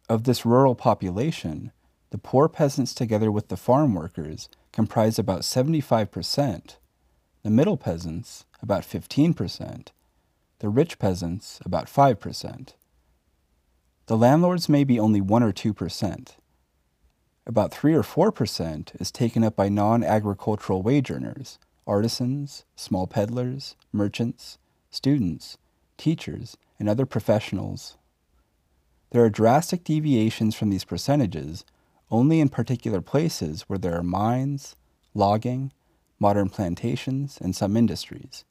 Of 0.07 0.23
this 0.23 0.45
rural 0.45 0.75
population, 0.75 1.73
the 2.11 2.17
poor 2.17 2.47
peasants, 2.47 2.93
together 2.93 3.29
with 3.29 3.49
the 3.49 3.57
farm 3.57 3.95
workers, 3.95 4.47
comprise 4.71 5.19
about 5.19 5.41
75%, 5.41 6.77
the 7.43 7.49
middle 7.49 7.75
peasants, 7.75 8.45
about 8.61 8.83
15%, 8.83 9.87
the 10.59 10.69
rich 10.69 10.99
peasants, 10.99 11.59
about 11.65 11.87
5%. 11.87 12.75
The 14.05 14.17
landlords 14.17 14.69
may 14.69 14.85
be 14.85 15.01
only 15.01 15.19
1 15.19 15.43
or 15.43 15.51
2%. 15.51 16.29
About 17.47 17.71
3 17.71 17.93
or 17.93 18.03
4% 18.03 18.99
is 18.99 19.09
taken 19.09 19.41
up 19.41 19.55
by 19.55 19.69
non 19.69 20.03
agricultural 20.03 20.81
wage 20.81 21.09
earners, 21.09 21.59
artisans, 21.87 22.65
small 22.75 23.07
peddlers, 23.07 23.77
merchants, 23.93 24.57
students, 24.91 25.57
teachers, 25.97 26.57
and 26.77 26.89
other 26.89 27.05
professionals. 27.05 27.95
There 29.11 29.23
are 29.23 29.29
drastic 29.29 29.85
deviations 29.85 30.55
from 30.55 30.69
these 30.69 30.83
percentages 30.83 31.63
only 32.11 32.41
in 32.41 32.49
particular 32.49 32.99
places 32.99 33.61
where 33.63 33.79
there 33.79 33.95
are 33.95 34.03
mines, 34.03 34.75
logging, 35.13 35.71
modern 36.19 36.49
plantations, 36.49 37.37
and 37.39 37.55
some 37.55 37.77
industries. 37.77 38.43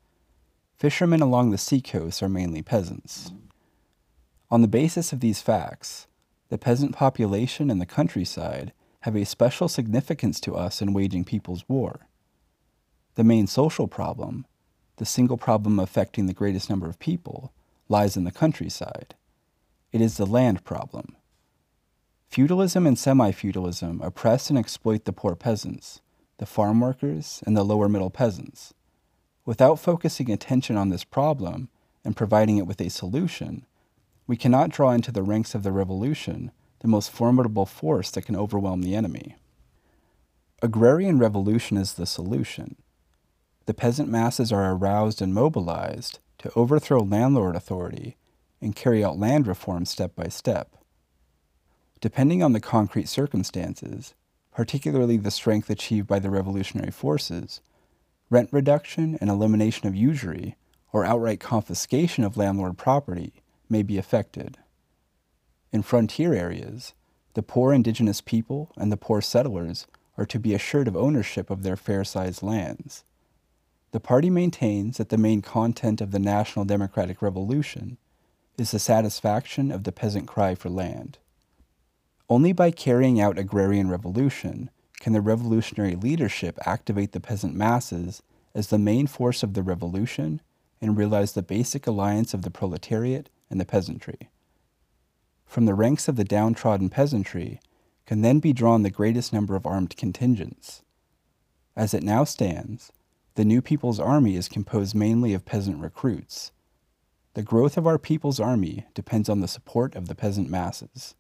Fishermen 0.79 1.21
along 1.21 1.51
the 1.51 1.59
seacoast 1.59 2.23
are 2.23 2.31
mainly 2.31 2.63
peasants. 2.63 3.31
On 4.51 4.63
the 4.63 4.69
basis 4.69 5.13
of 5.13 5.21
these 5.21 5.43
facts, 5.43 6.07
the 6.49 6.57
peasant 6.57 6.95
population 6.95 7.71
in 7.71 7.79
the 7.79 7.87
countryside 7.87 8.73
have 9.07 9.17
a 9.17 9.25
special 9.25 9.69
significance 9.69 10.41
to 10.41 10.57
us 10.57 10.83
in 10.83 10.93
waging 10.93 11.25
people's 11.25 11.65
war. 11.69 12.09
The 13.15 13.23
main 13.23 13.47
social 13.47 13.87
problem, 13.87 14.47
the 14.97 15.07
single 15.07 15.37
problem 15.37 15.79
affecting 15.79 16.27
the 16.27 16.35
greatest 16.35 16.69
number 16.69 16.89
of 16.89 16.99
people, 16.99 17.53
lies 17.89 18.17
in 18.17 18.25
the 18.25 18.33
countryside. 18.33 19.15
It 19.93 20.01
is 20.01 20.17
the 20.17 20.27
land 20.27 20.65
problem. 20.65 21.15
Feudalism 22.27 22.85
and 22.85 22.99
semi 22.99 23.31
feudalism 23.31 24.03
oppress 24.03 24.51
and 24.51 24.59
exploit 24.59 25.05
the 25.05 25.13
poor 25.13 25.37
peasants, 25.37 26.01
the 26.39 26.47
farm 26.47 26.81
workers, 26.81 27.45
and 27.47 27.57
the 27.57 27.63
lower 27.63 27.89
middle 27.89 28.11
peasants. 28.11 28.75
Without 29.45 29.79
focusing 29.79 30.33
attention 30.33 30.77
on 30.77 30.89
this 30.89 31.05
problem 31.05 31.69
and 32.05 32.17
providing 32.17 32.59
it 32.59 32.67
with 32.67 32.81
a 32.81 32.91
solution, 32.91 33.67
we 34.27 34.37
cannot 34.37 34.71
draw 34.71 34.91
into 34.91 35.13
the 35.13 35.23
ranks 35.23 35.55
of 35.55 35.63
the 35.63 35.71
revolution 35.71 36.51
the 36.87 36.91
most 36.93 37.11
formidable 37.11 37.67
force 37.67 38.13
that 38.13 38.25
can 38.25 38.37
overwhelm 38.37 38.81
the 38.81 38.95
enemy. 38.95 39.35
Agrarian 40.63 41.19
revolution 41.19 41.77
is 41.77 41.95
the 41.95 42.07
solution. 42.07 42.77
The 43.65 43.75
peasant 43.75 44.09
masses 44.09 44.53
are 44.53 44.73
aroused 44.73 45.21
and 45.21 45.35
mobilized 45.35 46.21
to 46.39 46.53
overthrow 46.55 47.01
landlord 47.01 47.57
authority 47.57 48.17
and 48.61 48.77
carry 48.77 49.05
out 49.05 49.19
land 49.19 49.49
reform 49.49 49.85
step 49.85 50.15
by 50.15 50.29
step. 50.29 50.77
Depending 52.01 52.41
on 52.41 52.53
the 52.53 52.61
concrete 52.61 53.09
circumstances, 53.09 54.15
particularly 54.53 55.17
the 55.17 55.33
strength 55.33 55.69
achieved 55.69 56.07
by 56.07 56.21
the 56.21 56.31
revolutionary 56.31 56.93
forces, 56.93 57.61
rent 58.31 58.49
reduction 58.53 59.19
and 59.21 59.29
elimination 59.29 59.89
of 59.89 59.97
usury 59.97 60.55
or 60.93 61.05
outright 61.05 61.41
confiscation 61.41 62.23
of 62.23 62.37
landlord 62.37 62.79
property 62.79 63.43
may 63.69 63.83
be 63.83 63.99
effected. 63.99 64.57
In 65.73 65.83
frontier 65.83 66.33
areas, 66.33 66.95
the 67.35 67.43
poor 67.43 67.73
indigenous 67.73 68.21
people 68.21 68.73
and 68.77 68.91
the 68.91 68.97
poor 68.97 69.21
settlers 69.21 69.87
are 70.17 70.27
to 70.27 70.39
be 70.39 70.55
assured 70.55 70.89
of 70.89 70.97
ownership 70.97 71.51
of 71.51 71.63
their 71.63 71.77
fair 71.77 72.05
sized 72.05 72.43
lands. 72.43 73.05
The 73.93 74.01
party 74.01 74.31
maintains 74.31 74.97
that 74.97 75.11
the 75.11 75.19
main 75.19 75.43
content 75.43 76.01
of 76.01 76.11
the 76.11 76.19
National 76.19 76.65
Democratic 76.65 77.23
Revolution 77.23 77.99
is 78.59 78.71
the 78.71 78.79
satisfaction 78.79 79.71
of 79.71 79.85
the 79.85 79.93
peasant 79.93 80.27
cry 80.27 80.55
for 80.55 80.71
land. 80.71 81.19
Only 82.29 82.53
by 82.53 82.71
carrying 82.71 83.21
out 83.21 83.39
agrarian 83.39 83.89
revolution 83.89 84.71
can 85.01 85.13
the 85.13 85.21
revolutionary 85.21 85.95
leadership 85.95 86.59
activate 86.67 87.13
the 87.13 87.21
peasant 87.21 87.55
masses 87.55 88.23
as 88.55 88.69
the 88.69 88.79
main 88.79 89.07
force 89.07 89.43
of 89.43 89.55
the 89.55 89.63
revolution 89.63 90.41
and 90.81 90.97
realize 90.97 91.33
the 91.33 91.43
basic 91.43 91.87
alliance 91.87 92.35
of 92.35 92.43
the 92.43 92.51
proletariat 92.51 93.29
and 93.51 93.61
the 93.61 93.65
peasantry. 93.65 94.31
From 95.47 95.65
the 95.65 95.75
ranks 95.75 96.09
of 96.09 96.17
the 96.17 96.25
downtrodden 96.25 96.91
peasantry 96.91 97.61
can 98.05 98.21
then 98.21 98.41
be 98.41 98.53
drawn 98.53 98.83
the 98.83 98.91
greatest 98.91 99.33
number 99.33 99.57
of 99.57 99.67
armed 99.67 99.97
contingents. 99.97 100.83
As 101.75 101.95
it 101.95 102.03
now 102.03 102.25
stands, 102.25 102.93
the 103.35 103.45
new 103.45 103.61
People's 103.61 104.01
Army 104.01 104.37
is 104.37 104.49
composed 104.49 104.95
mainly 104.95 105.35
of 105.35 105.45
peasant 105.45 105.81
recruits. 105.81 106.53
The 107.35 107.43
growth 107.43 107.77
of 107.77 107.87
our 107.87 107.99
People's 107.99 108.41
Army 108.41 108.87
depends 108.95 109.29
on 109.29 109.41
the 109.41 109.49
support 109.49 109.95
of 109.95 110.09
the 110.09 110.15
peasant 110.15 110.49
masses. 110.49 111.15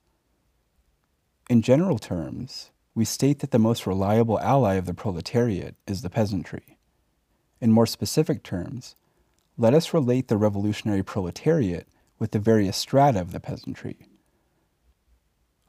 In 1.50 1.62
general 1.62 1.98
terms, 1.98 2.70
we 2.94 3.04
state 3.04 3.40
that 3.40 3.50
the 3.50 3.58
most 3.58 3.86
reliable 3.86 4.40
ally 4.40 4.74
of 4.74 4.86
the 4.86 4.94
proletariat 4.94 5.76
is 5.86 6.00
the 6.02 6.10
peasantry. 6.10 6.78
In 7.60 7.70
more 7.70 7.86
specific 7.86 8.42
terms, 8.42 8.96
let 9.58 9.74
us 9.74 9.92
relate 9.92 10.28
the 10.28 10.36
revolutionary 10.36 11.02
proletariat 11.02 11.86
with 12.18 12.30
the 12.30 12.38
various 12.38 12.76
strata 12.76 13.20
of 13.20 13.32
the 13.32 13.40
peasantry. 13.40 14.08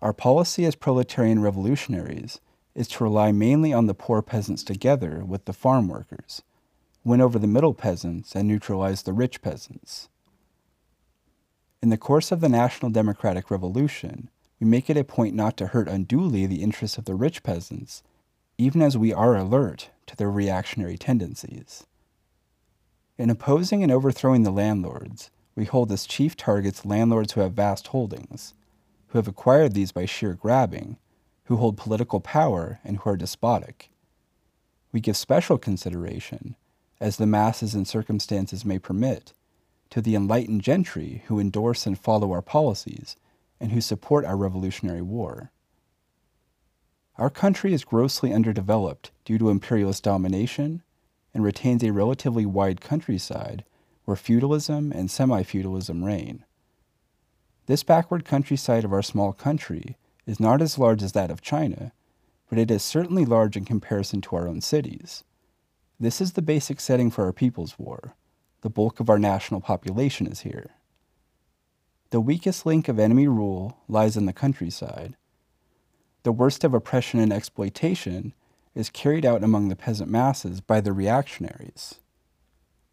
Our 0.01 0.13
policy 0.13 0.65
as 0.65 0.75
proletarian 0.75 1.41
revolutionaries 1.41 2.39
is 2.75 2.87
to 2.89 3.03
rely 3.03 3.31
mainly 3.31 3.73
on 3.73 3.87
the 3.87 3.95
poor 3.95 4.21
peasants 4.21 4.63
together 4.63 5.25
with 5.25 5.45
the 5.45 5.53
farm 5.53 5.87
workers, 5.87 6.43
win 7.03 7.21
over 7.21 7.39
the 7.39 7.47
middle 7.47 7.73
peasants, 7.73 8.35
and 8.35 8.47
neutralize 8.47 9.03
the 9.03 9.13
rich 9.13 9.41
peasants. 9.41 10.09
In 11.81 11.89
the 11.89 11.97
course 11.97 12.31
of 12.31 12.41
the 12.41 12.49
National 12.49 12.91
Democratic 12.91 13.49
Revolution, 13.49 14.29
we 14.59 14.67
make 14.67 14.89
it 14.89 14.97
a 14.97 15.03
point 15.03 15.35
not 15.35 15.57
to 15.57 15.67
hurt 15.67 15.87
unduly 15.87 16.45
the 16.45 16.61
interests 16.61 16.97
of 16.97 17.05
the 17.05 17.15
rich 17.15 17.41
peasants, 17.41 18.03
even 18.57 18.81
as 18.81 18.97
we 18.97 19.13
are 19.13 19.35
alert 19.35 19.89
to 20.05 20.15
their 20.15 20.31
reactionary 20.31 20.97
tendencies. 20.97 21.85
In 23.17 23.31
opposing 23.31 23.81
and 23.81 23.91
overthrowing 23.91 24.43
the 24.43 24.51
landlords, 24.51 25.31
we 25.55 25.65
hold 25.65 25.91
as 25.91 26.05
chief 26.05 26.35
targets 26.35 26.85
landlords 26.85 27.33
who 27.33 27.41
have 27.41 27.53
vast 27.53 27.87
holdings, 27.87 28.53
who 29.07 29.17
have 29.17 29.27
acquired 29.27 29.73
these 29.73 29.91
by 29.91 30.05
sheer 30.05 30.33
grabbing, 30.33 30.97
who 31.45 31.57
hold 31.57 31.77
political 31.77 32.19
power, 32.19 32.79
and 32.83 32.97
who 32.97 33.09
are 33.09 33.17
despotic. 33.17 33.89
We 34.91 34.99
give 34.99 35.17
special 35.17 35.57
consideration, 35.57 36.55
as 36.99 37.17
the 37.17 37.27
masses 37.27 37.73
and 37.73 37.87
circumstances 37.87 38.65
may 38.65 38.79
permit, 38.79 39.33
to 39.89 40.01
the 40.01 40.15
enlightened 40.15 40.61
gentry 40.61 41.23
who 41.27 41.39
endorse 41.39 41.85
and 41.85 41.97
follow 41.97 42.31
our 42.31 42.41
policies 42.41 43.15
and 43.59 43.71
who 43.71 43.81
support 43.81 44.25
our 44.25 44.37
Revolutionary 44.37 45.01
War. 45.01 45.51
Our 47.17 47.29
country 47.29 47.73
is 47.73 47.83
grossly 47.83 48.33
underdeveloped 48.33 49.11
due 49.25 49.37
to 49.37 49.49
imperialist 49.49 50.03
domination 50.03 50.83
and 51.33 51.43
retains 51.43 51.83
a 51.83 51.91
relatively 51.91 52.45
wide 52.45 52.81
countryside 52.81 53.63
where 54.05 54.17
feudalism 54.17 54.91
and 54.91 55.09
semi 55.09 55.43
feudalism 55.43 56.03
reign. 56.03 56.43
This 57.67 57.83
backward 57.83 58.23
countryside 58.23 58.85
of 58.85 58.93
our 58.93 59.01
small 59.01 59.33
country 59.33 59.97
is 60.25 60.39
not 60.39 60.61
as 60.61 60.79
large 60.79 61.03
as 61.03 61.11
that 61.11 61.29
of 61.29 61.41
China, 61.41 61.91
but 62.49 62.57
it 62.57 62.71
is 62.71 62.81
certainly 62.81 63.25
large 63.25 63.57
in 63.57 63.65
comparison 63.65 64.21
to 64.21 64.37
our 64.37 64.47
own 64.47 64.61
cities. 64.61 65.25
This 65.99 66.21
is 66.21 66.33
the 66.33 66.41
basic 66.41 66.79
setting 66.79 67.11
for 67.11 67.25
our 67.25 67.33
People's 67.33 67.77
War. 67.77 68.15
The 68.61 68.69
bulk 68.69 69.01
of 69.01 69.09
our 69.09 69.19
national 69.19 69.59
population 69.59 70.27
is 70.27 70.41
here. 70.41 70.75
The 72.11 72.21
weakest 72.21 72.65
link 72.65 72.87
of 72.87 72.99
enemy 72.99 73.27
rule 73.27 73.77
lies 73.89 74.15
in 74.15 74.27
the 74.27 74.33
countryside. 74.33 75.17
The 76.23 76.31
worst 76.31 76.63
of 76.63 76.73
oppression 76.73 77.19
and 77.19 77.33
exploitation 77.33 78.33
is 78.75 78.89
carried 78.89 79.25
out 79.25 79.43
among 79.43 79.67
the 79.67 79.75
peasant 79.75 80.09
masses 80.09 80.61
by 80.61 80.79
the 80.79 80.93
reactionaries. 80.93 81.95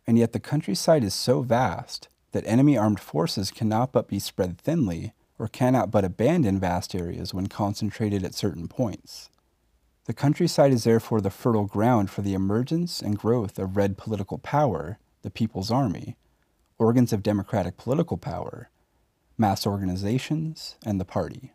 And 0.05 0.19
yet 0.19 0.33
the 0.33 0.41
countryside 0.41 1.05
is 1.05 1.15
so 1.15 1.43
vast 1.43 2.09
that 2.35 2.47
enemy 2.49 2.77
armed 2.77 2.99
forces 2.99 3.53
cannot 3.53 3.93
but 3.93 4.09
be 4.09 4.19
spread 4.19 4.59
thinly 4.59 5.13
or 5.39 5.47
cannot 5.47 5.93
but 5.93 6.05
abandon 6.05 6.59
vast 6.59 6.93
areas 6.93 7.33
when 7.33 7.47
concentrated 7.47 8.25
at 8.25 8.35
certain 8.35 8.67
points. 8.67 9.31
The 10.07 10.15
countryside 10.15 10.73
is 10.73 10.83
therefore 10.83 11.21
the 11.21 11.31
fertile 11.31 11.67
ground 11.67 12.11
for 12.11 12.23
the 12.23 12.35
emergence 12.35 13.01
and 13.01 13.17
growth 13.17 13.57
of 13.57 13.77
red 13.77 13.97
political 13.97 14.39
power, 14.39 14.99
the 15.23 15.31
People's 15.31 15.71
Army, 15.71 16.17
organs 16.77 17.13
of 17.13 17.23
democratic 17.23 17.77
political 17.77 18.19
power, 18.19 18.69
mass 19.39 19.65
organizations, 19.65 20.75
and 20.85 21.01
the 21.01 21.05
party. 21.05 21.53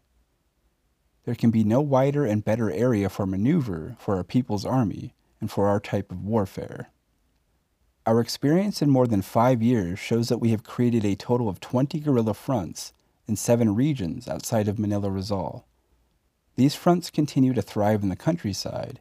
There 1.26 1.36
can 1.36 1.52
be 1.52 1.66
no 1.66 1.82
wider 1.82 2.26
and 2.26 2.44
better 2.44 2.72
area 2.72 3.10
for 3.10 3.26
maneuver 3.26 3.98
for 4.00 4.18
a 4.18 4.24
people's 4.24 4.66
army 4.66 5.14
and 5.42 5.52
for 5.52 5.68
our 5.68 5.82
type 5.82 6.10
of 6.10 6.24
warfare. 6.24 6.90
Our 8.10 8.22
experience 8.22 8.82
in 8.82 8.89
more 8.89 9.06
than 9.06 9.22
five 9.22 9.62
years 9.62 10.00
shows 10.00 10.30
that 10.30 10.39
we 10.39 10.50
have 10.50 10.63
created 10.63 11.06
a 11.06 11.13
total 11.13 11.48
of 11.48 11.60
20 11.60 12.00
guerrilla 12.00 12.34
fronts 12.34 12.92
in 13.28 13.36
seven 13.36 13.75
regions 13.75 14.28
outside 14.28 14.68
of 14.68 14.80
Manila 14.80 15.12
Rizal. 15.12 15.63
These 16.56 16.74
fronts 16.74 17.12
continue 17.12 17.54
to 17.54 17.62
thrive 17.62 18.01
in 18.01 18.10
the 18.10 18.16
countryside, 18.16 19.00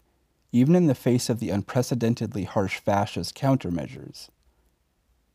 even 0.53 0.77
in 0.77 0.89
the 0.89 0.95
face 0.95 1.31
of 1.31 1.41
the 1.41 1.49
unprecedentedly 1.49 2.45
harsh 2.45 2.81
fascist 2.81 3.35
countermeasures. 3.35 4.29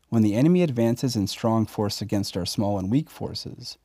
When 0.08 0.22
the 0.22 0.36
enemy 0.36 0.62
advances 0.62 1.16
in 1.16 1.26
strong 1.26 1.66
force 1.66 2.00
against 2.00 2.36
our 2.36 2.46
small 2.46 2.78
and 2.78 2.92
weak 2.92 3.10
forces, 3.10 3.76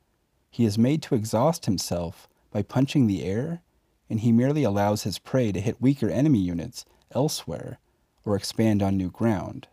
he 0.52 0.64
is 0.64 0.78
made 0.78 1.02
to 1.02 1.16
exhaust 1.16 1.66
himself 1.66 2.28
by 2.52 2.62
punching 2.62 3.08
the 3.08 3.24
air, 3.24 3.60
and 4.08 4.20
he 4.20 4.30
merely 4.30 4.62
allows 4.62 5.02
his 5.02 5.18
prey 5.18 5.50
to 5.50 5.60
hit 5.60 5.82
weaker 5.82 6.08
enemy 6.08 6.38
units 6.38 6.84
elsewhere 7.12 7.80
or 8.24 8.36
expand 8.36 8.84
on 8.84 8.96
new 8.96 9.10
ground. 9.10 9.66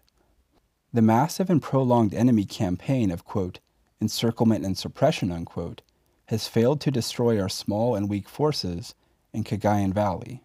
The 0.98 1.04
massive 1.04 1.52
and 1.52 1.62
prolonged 1.62 2.16
enemy 2.16 2.44
campaign 2.44 3.12
of, 3.12 3.24
quote, 3.24 3.60
encirclement 4.02 4.66
and 4.66 4.76
suppression, 4.76 5.32
unquote, 5.32 5.84
has 6.30 6.48
failed 6.48 6.82
to 6.82 6.90
destroy 6.90 7.40
our 7.40 7.50
small 7.50 7.94
and 7.94 8.10
weak 8.10 8.28
forces 8.28 8.96
in 9.32 9.44
Cagayan 9.44 9.94
Valley. 9.94 10.42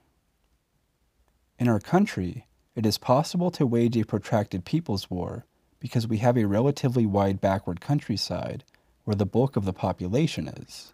In 1.59 1.69
our 1.69 1.81
country, 1.81 2.45
it 2.75 2.85
is 2.85 2.99
possible 2.99 3.51
to 3.51 3.67
wage 3.67 3.97
a 3.97 4.05
protracted 4.05 4.67
people's 4.67 5.09
war 5.09 5.47
because 5.81 6.07
we 6.07 6.19
have 6.19 6.37
a 6.37 6.45
relatively 6.45 7.07
wide 7.07 7.41
backward 7.41 7.81
countryside 7.81 8.63
where 9.05 9.17
the 9.17 9.25
bulk 9.25 9.57
of 9.57 9.65
the 9.65 9.73
population 9.73 10.49
is. 10.49 10.93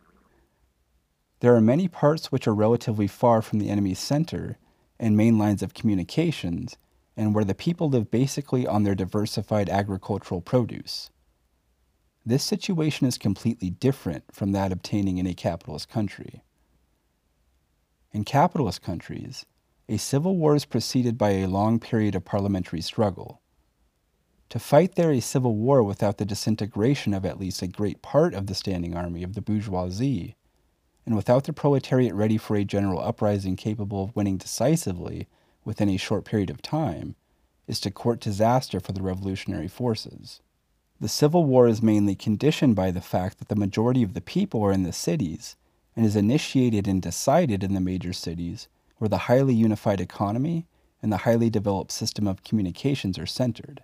There 1.40 1.56
are 1.56 1.60
many 1.60 1.88
parts 1.88 2.30
which 2.30 2.46
are 2.46 2.54
relatively 2.54 3.08
far 3.08 3.42
from 3.42 3.58
the 3.58 3.70
enemy's 3.70 3.98
center 3.98 4.56
and 5.00 5.16
main 5.16 5.36
lines 5.36 5.64
of 5.64 5.74
communications, 5.74 6.76
and 7.18 7.34
where 7.34 7.44
the 7.44 7.54
people 7.54 7.90
live 7.90 8.12
basically 8.12 8.64
on 8.64 8.84
their 8.84 8.94
diversified 8.94 9.68
agricultural 9.68 10.40
produce. 10.40 11.10
This 12.24 12.44
situation 12.44 13.08
is 13.08 13.18
completely 13.18 13.70
different 13.70 14.22
from 14.32 14.52
that 14.52 14.70
obtaining 14.70 15.18
in 15.18 15.26
a 15.26 15.34
capitalist 15.34 15.88
country. 15.88 16.42
In 18.12 18.22
capitalist 18.22 18.82
countries, 18.82 19.44
a 19.88 19.96
civil 19.96 20.36
war 20.36 20.54
is 20.54 20.64
preceded 20.64 21.18
by 21.18 21.30
a 21.30 21.48
long 21.48 21.80
period 21.80 22.14
of 22.14 22.24
parliamentary 22.24 22.80
struggle. 22.80 23.42
To 24.50 24.60
fight 24.60 24.94
there 24.94 25.10
a 25.10 25.20
civil 25.20 25.56
war 25.56 25.82
without 25.82 26.18
the 26.18 26.24
disintegration 26.24 27.12
of 27.14 27.26
at 27.26 27.40
least 27.40 27.62
a 27.62 27.66
great 27.66 28.00
part 28.00 28.32
of 28.32 28.46
the 28.46 28.54
standing 28.54 28.96
army 28.96 29.24
of 29.24 29.34
the 29.34 29.42
bourgeoisie, 29.42 30.36
and 31.04 31.16
without 31.16 31.44
the 31.44 31.52
proletariat 31.52 32.14
ready 32.14 32.38
for 32.38 32.54
a 32.54 32.64
general 32.64 33.00
uprising 33.00 33.56
capable 33.56 34.04
of 34.04 34.14
winning 34.14 34.36
decisively 34.36 35.26
within 35.68 35.90
a 35.90 35.98
short 35.98 36.24
period 36.24 36.48
of 36.48 36.62
time, 36.62 37.14
is 37.66 37.78
to 37.78 37.90
court 37.90 38.20
disaster 38.20 38.80
for 38.80 38.92
the 38.92 39.02
revolutionary 39.02 39.68
forces. 39.68 40.40
The 40.98 41.08
Civil 41.08 41.44
War 41.44 41.68
is 41.68 41.82
mainly 41.82 42.14
conditioned 42.14 42.74
by 42.74 42.90
the 42.90 43.02
fact 43.02 43.38
that 43.38 43.48
the 43.48 43.54
majority 43.54 44.02
of 44.02 44.14
the 44.14 44.22
people 44.22 44.62
are 44.64 44.72
in 44.72 44.84
the 44.84 44.94
cities 44.94 45.56
and 45.94 46.06
is 46.06 46.16
initiated 46.16 46.88
and 46.88 47.02
decided 47.02 47.62
in 47.62 47.74
the 47.74 47.82
major 47.82 48.14
cities 48.14 48.66
where 48.96 49.10
the 49.10 49.28
highly 49.28 49.52
unified 49.52 50.00
economy 50.00 50.66
and 51.02 51.12
the 51.12 51.18
highly 51.18 51.50
developed 51.50 51.92
system 51.92 52.26
of 52.26 52.42
communications 52.42 53.18
are 53.18 53.26
centered. 53.26 53.82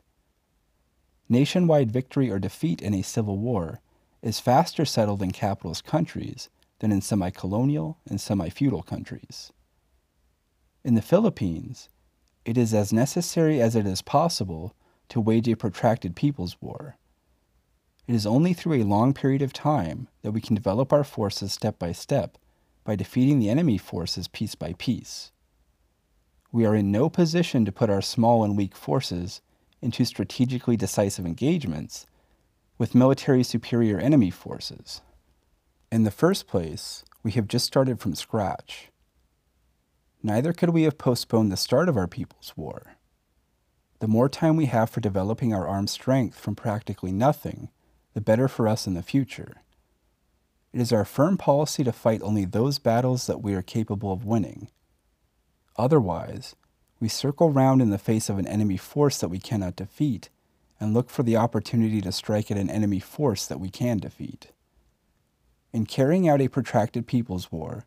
Nationwide 1.28 1.92
victory 1.92 2.30
or 2.30 2.38
defeat 2.38 2.80
in 2.80 2.94
a 2.94 3.02
civil 3.02 3.36
war 3.36 3.82
is 4.22 4.40
faster 4.40 4.86
settled 4.86 5.20
in 5.20 5.32
capitalist 5.32 5.84
countries 5.84 6.48
than 6.78 6.90
in 6.90 7.02
semi 7.02 7.28
colonial 7.28 7.98
and 8.08 8.22
semi 8.22 8.48
feudal 8.48 8.82
countries. 8.82 9.52
In 10.84 10.94
the 10.94 11.02
Philippines, 11.02 11.88
it 12.44 12.58
is 12.58 12.74
as 12.74 12.92
necessary 12.92 13.58
as 13.58 13.74
it 13.74 13.86
is 13.86 14.02
possible 14.02 14.74
to 15.08 15.18
wage 15.18 15.48
a 15.48 15.56
protracted 15.56 16.14
people's 16.14 16.60
war. 16.60 16.98
It 18.06 18.14
is 18.14 18.26
only 18.26 18.52
through 18.52 18.74
a 18.74 18.84
long 18.84 19.14
period 19.14 19.40
of 19.40 19.54
time 19.54 20.08
that 20.20 20.32
we 20.32 20.42
can 20.42 20.54
develop 20.54 20.92
our 20.92 21.04
forces 21.04 21.54
step 21.54 21.78
by 21.78 21.92
step 21.92 22.36
by 22.84 22.96
defeating 22.96 23.38
the 23.38 23.48
enemy 23.48 23.78
forces 23.78 24.28
piece 24.28 24.54
by 24.54 24.74
piece. 24.76 25.32
We 26.52 26.66
are 26.66 26.74
in 26.74 26.92
no 26.92 27.08
position 27.08 27.64
to 27.64 27.72
put 27.72 27.88
our 27.88 28.02
small 28.02 28.44
and 28.44 28.54
weak 28.54 28.76
forces 28.76 29.40
into 29.80 30.04
strategically 30.04 30.76
decisive 30.76 31.24
engagements 31.24 32.04
with 32.76 32.94
military 32.94 33.42
superior 33.42 33.98
enemy 33.98 34.30
forces. 34.30 35.00
In 35.90 36.04
the 36.04 36.10
first 36.10 36.46
place, 36.46 37.04
we 37.22 37.32
have 37.32 37.48
just 37.48 37.64
started 37.64 38.00
from 38.00 38.14
scratch. 38.14 38.90
Neither 40.26 40.54
could 40.54 40.70
we 40.70 40.84
have 40.84 40.96
postponed 40.96 41.52
the 41.52 41.56
start 41.56 41.86
of 41.86 41.98
our 41.98 42.08
people's 42.08 42.54
war. 42.56 42.96
The 44.00 44.08
more 44.08 44.30
time 44.30 44.56
we 44.56 44.64
have 44.66 44.88
for 44.88 45.00
developing 45.00 45.52
our 45.52 45.68
armed 45.68 45.90
strength 45.90 46.38
from 46.38 46.56
practically 46.56 47.12
nothing 47.12 47.68
the 48.14 48.22
better 48.22 48.48
for 48.48 48.66
us 48.66 48.86
in 48.86 48.94
the 48.94 49.02
future. 49.02 49.56
It 50.72 50.80
is 50.80 50.94
our 50.94 51.04
firm 51.04 51.36
policy 51.36 51.84
to 51.84 51.92
fight 51.92 52.22
only 52.22 52.46
those 52.46 52.78
battles 52.78 53.26
that 53.26 53.42
we 53.42 53.52
are 53.52 53.60
capable 53.60 54.12
of 54.12 54.24
winning. 54.24 54.70
Otherwise, 55.76 56.56
we 57.00 57.08
circle 57.08 57.50
round 57.50 57.82
in 57.82 57.90
the 57.90 57.98
face 57.98 58.30
of 58.30 58.38
an 58.38 58.46
enemy 58.46 58.78
force 58.78 59.18
that 59.18 59.28
we 59.28 59.38
cannot 59.38 59.76
defeat 59.76 60.30
and 60.80 60.94
look 60.94 61.10
for 61.10 61.22
the 61.22 61.36
opportunity 61.36 62.00
to 62.00 62.12
strike 62.12 62.50
at 62.50 62.56
an 62.56 62.70
enemy 62.70 62.98
force 62.98 63.44
that 63.46 63.60
we 63.60 63.68
can 63.68 63.98
defeat. 63.98 64.52
In 65.70 65.84
carrying 65.84 66.26
out 66.26 66.40
a 66.40 66.48
protracted 66.48 67.06
people's 67.06 67.52
war, 67.52 67.84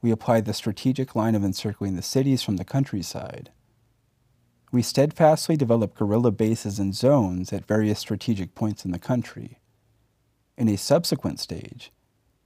we 0.00 0.10
apply 0.10 0.40
the 0.40 0.54
strategic 0.54 1.14
line 1.14 1.34
of 1.34 1.44
encircling 1.44 1.96
the 1.96 2.02
cities 2.02 2.42
from 2.42 2.56
the 2.56 2.64
countryside. 2.64 3.50
We 4.70 4.82
steadfastly 4.82 5.56
develop 5.56 5.94
guerrilla 5.94 6.30
bases 6.30 6.78
and 6.78 6.94
zones 6.94 7.52
at 7.52 7.66
various 7.66 7.98
strategic 7.98 8.54
points 8.54 8.84
in 8.84 8.90
the 8.90 8.98
country. 8.98 9.58
In 10.56 10.68
a 10.68 10.76
subsequent 10.76 11.40
stage, 11.40 11.90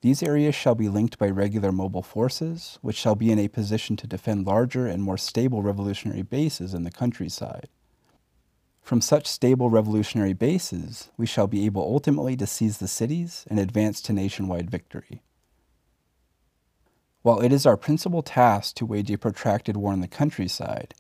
these 0.03 0.23
areas 0.23 0.55
shall 0.55 0.75
be 0.75 0.88
linked 0.88 1.19
by 1.19 1.31
regular 1.31 1.73
mobile 1.73 2.03
forces, 2.03 2.79
which 2.83 2.97
shall 2.97 3.15
be 3.15 3.31
in 3.31 3.38
a 3.38 3.49
position 3.49 3.97
to 3.97 4.07
defend 4.07 4.47
larger 4.47 4.87
and 4.87 5.03
more 5.03 5.17
stable 5.17 5.62
revolutionary 5.62 6.23
bases 6.23 6.75
in 6.75 6.85
the 6.85 6.91
countryside. 6.91 7.69
From 8.83 9.01
such 9.01 9.29
stable 9.29 9.71
revolutionary 9.71 10.33
bases, 10.33 11.11
we 11.17 11.27
shall 11.27 11.47
be 11.47 11.65
able 11.65 11.83
ultimately 11.83 12.37
to 12.37 12.49
seize 12.49 12.79
the 12.79 12.88
cities 12.88 13.45
and 13.49 13.61
advance 13.61 14.01
to 14.03 14.12
nationwide 14.12 14.71
victory. 14.71 15.23
While 17.22 17.40
it 17.40 17.52
is 17.52 17.66
our 17.66 17.76
principal 17.76 18.22
task 18.22 18.74
to 18.76 18.87
wage 18.87 19.08
a 19.11 19.16
protracted 19.16 19.76
war 19.76 19.92
in 19.92 20.00
the 20.00 20.08
countryside, 20.08 20.92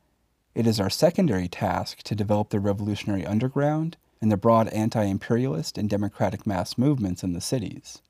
it 0.54 0.68
is 0.68 0.78
our 0.78 0.90
secondary 0.90 1.48
task 1.48 2.02
to 2.04 2.14
develop 2.14 2.50
the 2.50 2.60
revolutionary 2.60 3.26
underground 3.26 3.96
and 4.20 4.30
the 4.30 4.36
broad 4.36 4.68
anti 4.68 5.02
imperialist 5.02 5.76
and 5.76 5.90
democratic 5.90 6.46
mass 6.46 6.78
movements 6.78 7.24
in 7.24 7.32
the 7.32 7.40
cities. 7.40 8.02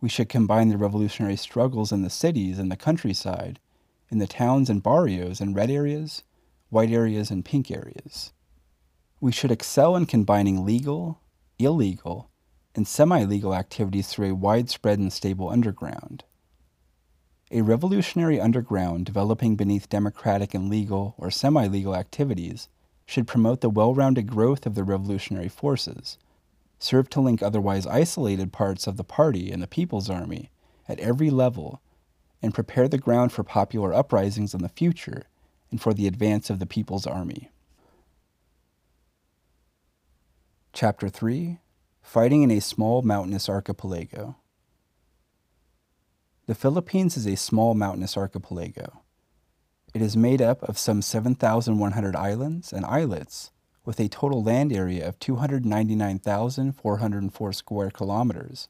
We 0.00 0.08
should 0.08 0.28
combine 0.28 0.68
the 0.68 0.78
revolutionary 0.78 1.36
struggles 1.36 1.92
in 1.92 2.02
the 2.02 2.10
cities 2.10 2.58
and 2.58 2.72
the 2.72 2.76
countryside, 2.76 3.60
in 4.10 4.18
the 4.18 4.26
towns 4.26 4.68
and 4.68 4.82
barrios 4.82 5.40
and 5.40 5.54
red 5.54 5.70
areas, 5.70 6.24
white 6.70 6.90
areas 6.90 7.30
and 7.30 7.44
pink 7.44 7.70
areas. 7.70 8.32
We 9.20 9.30
should 9.30 9.52
excel 9.52 9.94
in 9.94 10.06
combining 10.06 10.64
legal, 10.64 11.20
illegal, 11.56 12.30
and 12.74 12.88
semi 12.88 13.24
legal 13.24 13.54
activities 13.54 14.08
through 14.08 14.32
a 14.32 14.34
widespread 14.34 14.98
and 14.98 15.12
stable 15.12 15.50
underground. 15.50 16.24
A 17.52 17.62
revolutionary 17.62 18.40
underground 18.40 19.06
developing 19.06 19.56
beneath 19.56 19.88
democratic 19.88 20.54
and 20.54 20.68
legal 20.68 21.14
or 21.18 21.32
semi 21.32 21.66
legal 21.66 21.96
activities 21.96 22.68
should 23.06 23.26
promote 23.26 23.60
the 23.60 23.68
well 23.68 23.92
rounded 23.92 24.28
growth 24.28 24.66
of 24.66 24.76
the 24.76 24.84
revolutionary 24.84 25.48
forces, 25.48 26.16
serve 26.78 27.10
to 27.10 27.20
link 27.20 27.42
otherwise 27.42 27.88
isolated 27.88 28.52
parts 28.52 28.86
of 28.86 28.96
the 28.96 29.02
party 29.02 29.50
and 29.50 29.60
the 29.60 29.66
People's 29.66 30.08
Army 30.08 30.50
at 30.88 31.00
every 31.00 31.28
level, 31.28 31.80
and 32.40 32.54
prepare 32.54 32.86
the 32.86 32.98
ground 32.98 33.32
for 33.32 33.42
popular 33.42 33.92
uprisings 33.92 34.54
in 34.54 34.62
the 34.62 34.68
future 34.68 35.24
and 35.72 35.80
for 35.80 35.92
the 35.92 36.06
advance 36.06 36.50
of 36.50 36.60
the 36.60 36.66
People's 36.66 37.06
Army. 37.06 37.50
Chapter 40.72 41.08
3 41.08 41.58
Fighting 42.00 42.42
in 42.42 42.50
a 42.52 42.60
Small 42.60 43.02
Mountainous 43.02 43.48
Archipelago. 43.48 44.36
The 46.50 46.56
Philippines 46.56 47.16
is 47.16 47.28
a 47.28 47.36
small 47.36 47.74
mountainous 47.74 48.16
archipelago. 48.16 49.02
It 49.94 50.02
is 50.02 50.16
made 50.16 50.42
up 50.42 50.64
of 50.64 50.78
some 50.78 51.00
7,100 51.00 52.16
islands 52.16 52.72
and 52.72 52.84
islets 52.86 53.52
with 53.84 54.00
a 54.00 54.08
total 54.08 54.42
land 54.42 54.72
area 54.72 55.06
of 55.06 55.20
299,404 55.20 57.52
square 57.52 57.90
kilometers, 57.92 58.68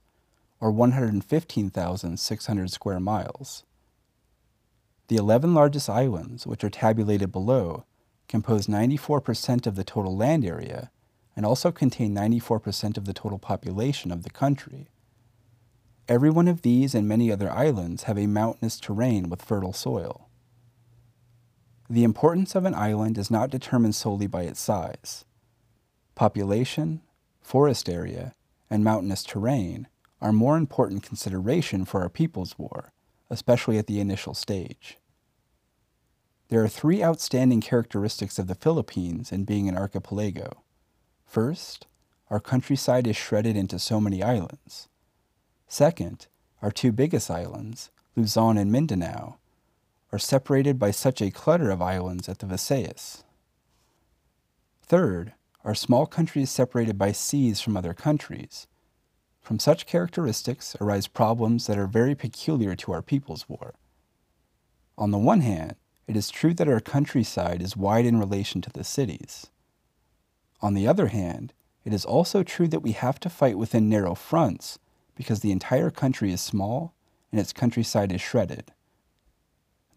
or 0.61 0.71
115,600 0.71 2.71
square 2.71 3.01
miles. 3.01 3.65
The 5.09 5.17
11 5.17 5.55
largest 5.55 5.89
islands, 5.89 6.47
which 6.47 6.63
are 6.63 6.69
tabulated 6.69 7.33
below, 7.33 7.87
compose 8.29 8.67
94% 8.67 9.67
of 9.67 9.77
the 9.77 9.85
total 9.85 10.15
land 10.15 10.45
area 10.45 10.91
and 11.35 11.47
also 11.47 11.73
contain 11.73 12.15
94% 12.15 12.99
of 12.99 13.07
the 13.07 13.15
total 13.15 13.39
population 13.39 14.13
of 14.13 14.23
the 14.23 14.29
country. 14.29 14.91
Every 16.11 16.29
one 16.29 16.49
of 16.49 16.63
these 16.63 16.93
and 16.93 17.07
many 17.07 17.31
other 17.31 17.53
islands 17.53 18.03
have 18.03 18.19
a 18.19 18.27
mountainous 18.27 18.81
terrain 18.81 19.29
with 19.29 19.41
fertile 19.41 19.73
soil. 19.73 20.29
The 21.89 22.03
importance 22.03 22.57
of 22.57 22.65
an 22.65 22.75
island 22.75 23.17
is 23.17 23.31
not 23.31 23.49
determined 23.49 23.95
solely 23.95 24.27
by 24.27 24.43
its 24.43 24.59
size. 24.61 25.25
Population, 26.17 27.03
forest 27.41 27.89
area, 27.89 28.35
and 28.69 28.83
mountainous 28.83 29.23
terrain 29.23 29.87
are 30.21 30.33
more 30.33 30.57
important 30.57 31.05
consideration 31.05 31.85
for 31.85 32.03
our 32.03 32.09
People's 32.09 32.59
War, 32.59 32.93
especially 33.31 33.79
at 33.79 33.87
the 33.87 34.01
initial 34.01 34.35
stage. 34.35 34.99
There 36.49 36.65
are 36.65 36.69
three 36.69 37.05
outstanding 37.05 37.61
characteristics 37.61 38.37
of 38.37 38.49
the 38.49 38.57
Philippines 38.57 39.31
in 39.31 39.45
being 39.45 39.69
an 39.69 39.79
archipelago. 39.79 40.65
First, 41.25 41.87
our 42.31 42.41
countryside 42.41 43.07
is 43.07 43.15
shredded 43.15 43.57
into 43.57 43.79
so 43.79 44.01
many 44.01 44.25
islands. 44.25 44.89
Second, 45.71 46.27
our 46.63 46.73
two 46.73 46.91
biggest 46.91 47.31
islands, 47.31 47.93
Luzon 48.17 48.59
and 48.59 48.73
Mindanao, 48.73 49.37
are 50.11 50.19
separated 50.19 50.81
by 50.81 50.91
such 50.91 51.23
a 51.23 51.31
clutter 51.31 51.71
of 51.71 51.81
islands 51.81 52.29
at 52.29 52.41
the 52.41 52.47
Visayas. 52.47 53.23
Third, 54.83 55.33
our 55.65 55.77
small 55.77 56.07
country 56.07 56.43
is 56.43 56.51
separated 56.51 56.99
by 56.99 57.13
seas 57.13 57.61
from 57.61 57.77
other 57.77 57.95
countries. 57.95 58.67
From 59.41 59.61
such 59.61 59.87
characteristics 59.87 60.75
arise 60.81 61.07
problems 61.07 61.69
that 61.69 61.79
are 61.79 61.87
very 61.87 62.17
peculiar 62.17 62.75
to 62.75 62.91
our 62.91 63.01
People's 63.01 63.49
War. 63.49 63.75
On 64.99 65.13
the 65.13 65.19
one 65.19 65.41
hand, 65.41 65.77
it 66.09 66.17
is 66.17 66.31
true 66.31 66.53
that 66.55 66.69
our 66.69 66.81
countryside 66.81 67.63
is 67.63 67.77
wide 67.77 68.07
in 68.07 68.19
relation 68.19 68.61
to 68.63 68.71
the 68.71 68.83
cities. 68.83 69.47
On 70.61 70.75
the 70.75 70.89
other 70.89 71.07
hand, 71.07 71.53
it 71.85 71.93
is 71.93 72.05
also 72.05 72.43
true 72.43 72.67
that 72.67 72.83
we 72.83 72.91
have 72.91 73.21
to 73.21 73.31
fight 73.31 73.57
within 73.57 73.89
narrow 73.89 74.17
fronts 74.17 74.81
because 75.21 75.41
the 75.41 75.53
entire 75.53 75.91
country 75.91 76.33
is 76.33 76.41
small 76.41 76.95
and 77.31 77.39
its 77.39 77.53
countryside 77.53 78.11
is 78.11 78.23
shredded. 78.23 78.73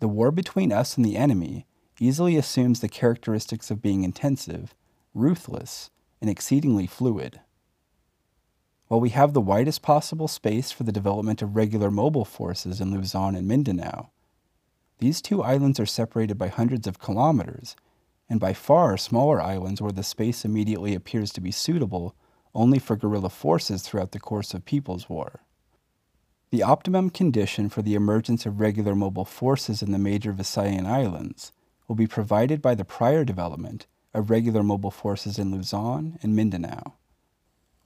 The 0.01 0.09
war 0.09 0.31
between 0.31 0.73
us 0.73 0.97
and 0.97 1.05
the 1.05 1.15
enemy 1.15 1.65
easily 1.97 2.36
assumes 2.36 2.81
the 2.81 2.89
characteristics 2.89 3.71
of 3.71 3.81
being 3.81 4.03
intensive, 4.03 4.75
ruthless, 5.13 5.91
and 6.19 6.29
exceedingly 6.29 6.88
fluid. 6.88 7.39
While 8.89 8.99
we 8.99 9.12
have 9.12 9.31
the 9.31 9.39
widest 9.39 9.81
possible 9.81 10.27
space 10.27 10.73
for 10.73 10.83
the 10.83 10.91
development 10.91 11.41
of 11.41 11.55
regular 11.55 11.89
mobile 11.89 12.25
forces 12.25 12.81
in 12.81 12.91
Luzon 12.91 13.33
and 13.33 13.47
Mindanao, 13.47 14.09
these 14.97 15.21
two 15.21 15.41
islands 15.41 15.79
are 15.79 15.86
separated 15.86 16.38
by 16.38 16.49
hundreds 16.49 16.86
of 16.86 16.99
kilometers, 16.99 17.77
and 18.27 18.41
by 18.41 18.51
far 18.51 18.97
smaller 18.97 19.39
islands 19.39 19.81
where 19.81 19.93
the 19.93 20.03
space 20.03 20.43
immediately 20.43 20.93
appears 20.93 21.31
to 21.31 21.39
be 21.39 21.49
suitable 21.49 22.13
only 22.56 22.80
for 22.80 22.96
guerrilla 22.96 23.30
forces 23.30 23.82
throughout 23.82 24.12
the 24.12 24.20
course 24.20 24.54
of 24.54 24.66
People's 24.66 25.10
War. 25.10 25.42
The 26.52 26.63
optimum 26.63 27.10
condition 27.10 27.70
for 27.70 27.82
the 27.82 27.96
emergence 27.96 28.46
of 28.46 28.60
regular 28.60 28.94
mobile 28.94 29.26
forces 29.26 29.82
in 29.82 29.92
the 29.92 29.98
major 29.98 30.32
Visayan 30.32 30.86
islands 30.86 31.52
will 31.88 31.96
be 31.96 32.08
provided 32.08 32.62
by 32.62 32.76
the 32.76 32.86
prior 32.86 33.26
development 33.26 33.88
of 34.13 34.30
regular 34.30 34.62
mobile 34.62 34.92
forces 34.92 35.39
in 35.39 35.52
Luzon 35.52 36.20
and 36.22 36.36
Mindanao. 36.36 36.94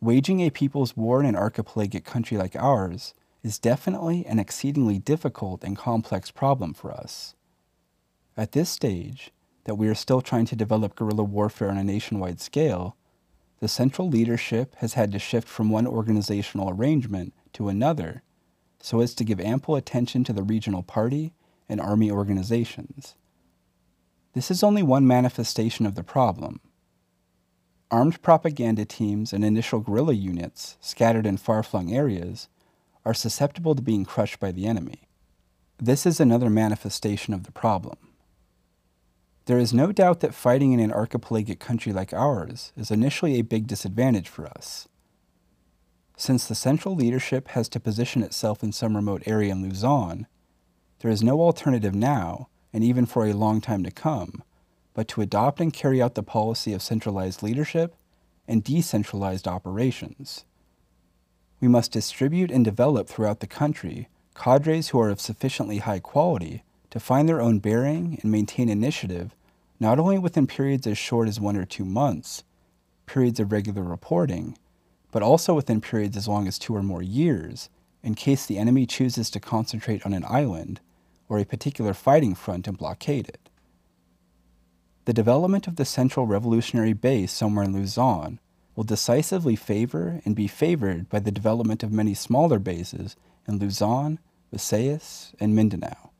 Waging 0.02 0.42
a 0.42 0.50
people's 0.50 0.96
war 0.96 1.20
in 1.20 1.26
an 1.26 1.36
archipelagic 1.36 2.04
country 2.04 2.38
like 2.38 2.56
ours 2.56 3.14
is 3.42 3.58
definitely 3.58 4.26
an 4.26 4.38
exceedingly 4.38 5.00
difficult 5.00 5.64
and 5.64 5.78
complex 5.78 6.30
problem 6.30 6.74
for 6.74 6.92
us. 6.92 7.36
At 8.36 8.52
this 8.52 8.70
stage, 8.70 9.32
that 9.64 9.76
we 9.76 9.88
are 9.88 9.96
still 9.96 10.22
trying 10.22 10.46
to 10.46 10.56
develop 10.56 10.96
guerrilla 10.96 11.24
warfare 11.24 11.70
on 11.70 11.78
a 11.78 11.84
nationwide 11.84 12.40
scale, 12.40 12.96
the 13.60 13.68
central 13.68 14.08
leadership 14.08 14.76
has 14.78 14.94
had 14.94 15.12
to 15.12 15.20
shift 15.20 15.48
from 15.48 15.70
one 15.70 15.88
organizational 15.88 16.70
arrangement 16.70 17.34
to 17.54 17.70
another 17.70 18.24
so 18.80 19.02
as 19.02 19.16
to 19.16 19.24
give 19.24 19.40
ample 19.40 19.76
attention 19.76 20.24
to 20.24 20.34
the 20.34 20.44
regional 20.44 20.84
party 20.84 21.34
and 21.68 21.82
army 21.82 22.12
organizations. 22.12 23.16
This 24.34 24.52
is 24.52 24.64
only 24.64 24.84
one 24.84 25.08
manifestation 25.08 25.86
of 25.86 25.96
the 25.96 26.04
problem. 26.04 26.60
Armed 27.90 28.22
propaganda 28.22 28.86
teams 28.86 29.34
and 29.34 29.44
initial 29.44 29.80
guerrilla 29.80 30.14
units 30.14 30.78
scattered 30.80 31.26
in 31.26 31.38
far 31.38 31.64
flung 31.64 31.92
areas 31.92 32.50
are 33.06 33.14
susceptible 33.14 33.74
to 33.74 33.82
being 33.82 34.06
crushed 34.06 34.40
by 34.40 34.52
the 34.52 34.68
enemy. 34.68 35.08
This 35.80 36.06
is 36.06 36.20
another 36.20 36.50
manifestation 36.50 37.34
of 37.34 37.44
the 37.44 37.52
problem. 37.52 37.98
There 39.48 39.60
is 39.60 39.74
no 39.74 39.94
doubt 39.94 40.20
that 40.20 40.34
fighting 40.34 40.74
in 40.74 40.82
an 40.82 40.92
archipelagic 40.92 41.58
country 41.58 41.94
like 41.94 42.12
ours 42.12 42.74
is 42.76 42.92
initially 42.92 43.36
a 43.36 43.44
big 43.44 43.66
disadvantage 43.66 44.28
for 44.28 44.46
us. 44.46 44.90
Since 46.18 46.46
the 46.46 46.54
central 46.54 46.94
leadership 46.96 47.48
has 47.50 47.70
to 47.70 47.80
position 47.80 48.24
itself 48.24 48.62
in 48.62 48.74
some 48.74 48.94
remote 48.94 49.24
area 49.26 49.54
in 49.54 49.62
Luzon, 49.62 50.28
there 51.00 51.10
is 51.10 51.24
no 51.24 51.40
alternative 51.40 51.96
now, 51.96 52.50
and 52.74 52.84
even 52.84 53.06
for 53.06 53.26
a 53.26 53.32
long 53.32 53.62
time 53.62 53.86
to 53.86 53.92
come, 53.92 54.44
but 54.94 55.08
to 55.08 55.22
adopt 55.22 55.62
and 55.62 55.72
carry 55.72 56.02
out 56.02 56.16
the 56.16 56.24
policy 56.24 56.74
of 56.74 56.82
centralized 56.82 57.42
leadership 57.42 57.96
and 58.50 58.66
decentralized 58.66 59.48
operations. 59.48 60.44
We 61.62 61.70
must 61.70 61.94
distribute 61.94 62.52
and 62.52 62.66
develop 62.66 63.08
throughout 63.08 63.40
the 63.40 63.48
country 63.48 64.10
cadres 64.36 64.90
who 64.90 65.00
are 65.00 65.10
of 65.10 65.22
sufficiently 65.22 65.78
high 65.78 66.00
quality 66.00 66.64
to 66.90 67.00
find 67.00 67.30
their 67.30 67.42
own 67.42 67.60
bearing 67.60 68.20
and 68.22 68.30
maintain 68.30 68.68
initiative 68.68 69.34
not 69.80 70.00
only 70.00 70.18
within 70.18 70.48
periods 70.48 70.88
as 70.88 70.98
short 70.98 71.28
as 71.28 71.40
one 71.40 71.56
or 71.56 71.66
two 71.66 71.86
months, 71.86 72.44
periods 73.06 73.40
of 73.40 73.52
regular 73.52 73.84
reporting, 73.84 74.58
but 75.12 75.24
also 75.24 75.54
within 75.54 75.82
periods 75.82 76.18
as 76.18 76.28
long 76.28 76.48
as 76.48 76.60
two 76.60 76.76
or 76.76 76.84
more 76.84 77.02
years, 77.02 77.70
in 78.04 78.16
case 78.16 78.46
the 78.46 78.58
enemy 78.58 78.86
chooses 78.86 79.30
to 79.30 79.40
concentrate 79.40 80.06
on 80.06 80.14
an 80.14 80.26
island 80.28 80.80
or 81.30 81.40
a 81.40 81.46
particular 81.46 81.94
fighting 81.94 82.36
front 82.36 82.68
and 82.68 82.78
blockade 82.78 83.28
it. 83.28 83.50
The 85.06 85.14
development 85.14 85.68
of 85.68 85.78
the 85.78 85.86
Central 85.86 86.26
Revolutionary 86.26 86.94
Base 86.94 87.32
somewhere 87.32 87.66
in 87.66 87.74
Luzon 87.74 88.40
will 88.76 88.84
decisively 88.84 89.56
favor 89.56 90.22
and 90.26 90.36
be 90.36 90.48
favored 90.48 91.10
by 91.10 91.20
the 91.20 91.32
development 91.32 91.82
of 91.82 91.92
many 91.92 92.14
smaller 92.14 92.60
bases 92.60 93.16
in 93.48 93.58
Luzon, 93.58 94.20
Visayas, 94.54 95.34
and 95.40 95.56
Mindanao. 95.56 96.12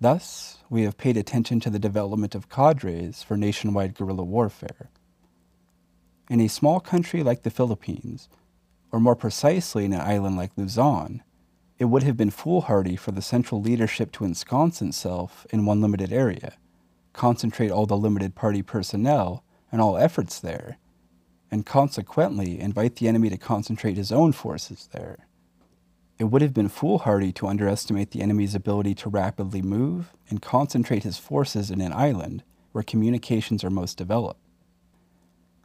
Thus, 0.00 0.58
we 0.70 0.84
have 0.84 0.96
paid 0.96 1.18
attention 1.18 1.60
to 1.60 1.68
the 1.68 1.78
development 1.78 2.34
of 2.34 2.48
cadres 2.48 3.22
for 3.22 3.36
nationwide 3.36 3.94
guerrilla 3.94 4.24
warfare. 4.24 4.88
In 6.30 6.40
a 6.40 6.48
small 6.48 6.80
country 6.80 7.22
like 7.22 7.42
the 7.42 7.50
Philippines, 7.50 8.30
or 8.90 8.98
more 8.98 9.14
precisely 9.14 9.84
in 9.84 9.92
an 9.92 10.00
island 10.00 10.38
like 10.38 10.52
Luzon, 10.56 11.22
it 11.78 11.86
would 11.86 12.02
have 12.02 12.16
been 12.16 12.30
foolhardy 12.30 12.96
for 12.96 13.10
the 13.10 13.20
central 13.20 13.60
leadership 13.60 14.10
to 14.12 14.24
ensconce 14.24 14.80
itself 14.80 15.46
in 15.50 15.66
one 15.66 15.82
limited 15.82 16.12
area, 16.12 16.54
concentrate 17.12 17.70
all 17.70 17.84
the 17.84 17.96
limited 17.96 18.34
party 18.34 18.62
personnel 18.62 19.44
and 19.70 19.82
all 19.82 19.98
efforts 19.98 20.40
there, 20.40 20.78
and 21.50 21.66
consequently 21.66 22.58
invite 22.58 22.96
the 22.96 23.08
enemy 23.08 23.28
to 23.28 23.36
concentrate 23.36 23.98
his 23.98 24.12
own 24.12 24.32
forces 24.32 24.88
there. 24.92 25.26
It 26.20 26.24
would 26.24 26.42
have 26.42 26.52
been 26.52 26.68
foolhardy 26.68 27.32
to 27.32 27.46
underestimate 27.46 28.10
the 28.10 28.20
enemy's 28.20 28.54
ability 28.54 28.94
to 28.96 29.08
rapidly 29.08 29.62
move 29.62 30.12
and 30.28 30.42
concentrate 30.42 31.02
his 31.02 31.16
forces 31.16 31.70
in 31.70 31.80
an 31.80 31.94
island 31.94 32.42
where 32.72 32.84
communications 32.84 33.64
are 33.64 33.70
most 33.70 33.96
developed. 33.96 34.38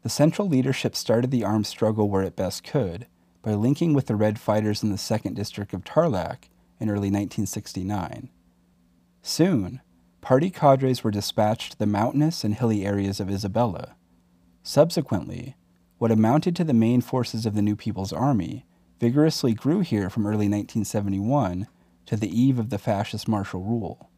The 0.04 0.10
Central 0.10 0.48
leadership 0.48 0.96
started 0.96 1.30
the 1.30 1.44
armed 1.44 1.68
struggle 1.68 2.10
where 2.10 2.22
it 2.22 2.38
best 2.38 2.64
could 2.64 3.06
by 3.42 3.54
linking 3.54 3.94
with 3.94 4.06
the 4.06 4.16
Red 4.16 4.40
fighters 4.40 4.82
in 4.82 4.92
the 4.92 4.96
2nd 4.96 5.36
District 5.36 5.74
of 5.74 5.84
Tarlac 5.84 6.48
in 6.80 6.90
early 6.90 7.12
1969. 7.12 8.30
Soon, 9.22 9.82
party 10.22 10.50
cadres 10.50 11.04
were 11.04 11.12
dispatched 11.12 11.74
to 11.74 11.80
the 11.80 11.86
mountainous 11.86 12.46
and 12.46 12.56
hilly 12.56 12.86
areas 12.86 13.20
of 13.20 13.28
Isabela. 13.28 13.96
Subsequently, 14.64 15.58
what 15.98 16.12
amounted 16.12 16.56
to 16.56 16.64
the 16.64 16.74
main 16.74 17.02
forces 17.02 17.46
of 17.46 17.56
the 17.56 17.62
New 17.62 17.76
People's 17.76 18.14
Army 18.14 18.66
vigorously 19.00 19.54
grew 19.54 19.82
here 19.82 20.10
from 20.10 20.26
early 20.26 20.48
1971 20.48 21.68
to 22.06 22.16
the 22.16 22.42
eve 22.42 22.60
of 22.60 22.70
the 22.70 22.78
fascist 22.78 23.28
martial 23.28 23.62
rule. 23.62 24.10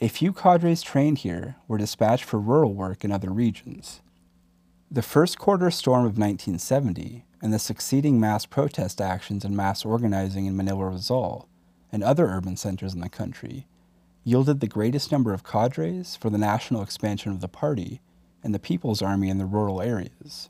A 0.00 0.08
few 0.08 0.32
cadres 0.32 0.82
trained 0.82 1.18
here 1.18 1.56
were 1.66 1.78
dispatched 1.78 2.24
for 2.24 2.38
rural 2.38 2.74
work 2.74 3.04
in 3.04 3.12
other 3.12 3.30
regions. 3.30 4.00
The 4.90 5.02
first 5.02 5.38
quarter 5.38 5.70
storm 5.70 6.00
of 6.00 6.18
1970 6.18 7.24
and 7.42 7.52
the 7.52 7.58
succeeding 7.58 8.18
mass 8.18 8.46
protest 8.46 9.00
actions 9.00 9.44
and 9.44 9.56
mass 9.56 9.84
organizing 9.84 10.46
in 10.46 10.56
Manila 10.56 10.86
Rizal 10.86 11.48
and 11.92 12.02
other 12.02 12.26
urban 12.26 12.56
centers 12.56 12.94
in 12.94 13.00
the 13.00 13.08
country 13.08 13.66
yielded 14.24 14.60
the 14.60 14.66
greatest 14.66 15.10
number 15.10 15.32
of 15.32 15.44
cadres 15.44 16.16
for 16.16 16.30
the 16.30 16.38
national 16.38 16.82
expansion 16.82 17.32
of 17.32 17.40
the 17.40 17.48
party 17.48 18.00
and 18.42 18.54
the 18.54 18.58
People's 18.58 19.02
Army 19.02 19.28
in 19.28 19.38
the 19.38 19.46
rural 19.46 19.80
areas. 19.80 20.48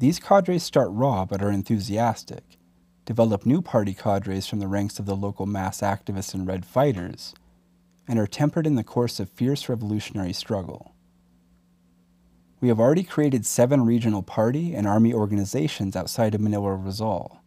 These 0.00 0.18
cadres 0.18 0.62
start 0.62 0.88
raw 0.92 1.26
but 1.26 1.42
are 1.42 1.50
enthusiastic, 1.50 2.56
develop 3.04 3.44
new 3.44 3.60
party 3.60 3.92
cadres 3.92 4.46
from 4.46 4.58
the 4.58 4.66
ranks 4.66 4.98
of 4.98 5.04
the 5.04 5.14
local 5.14 5.44
mass 5.44 5.82
activists 5.82 6.32
and 6.32 6.46
Red 6.46 6.64
fighters, 6.64 7.34
and 8.08 8.18
are 8.18 8.26
tempered 8.26 8.66
in 8.66 8.76
the 8.76 8.82
course 8.82 9.20
of 9.20 9.28
fierce 9.28 9.68
revolutionary 9.68 10.32
struggle. 10.32 10.94
We 12.62 12.68
have 12.68 12.80
already 12.80 13.02
created 13.02 13.44
seven 13.44 13.84
regional 13.84 14.22
party 14.22 14.74
and 14.74 14.86
army 14.86 15.12
organizations 15.12 15.94
outside 15.94 16.34
of 16.34 16.40
Manila 16.40 16.76
Rizal. 16.76 17.42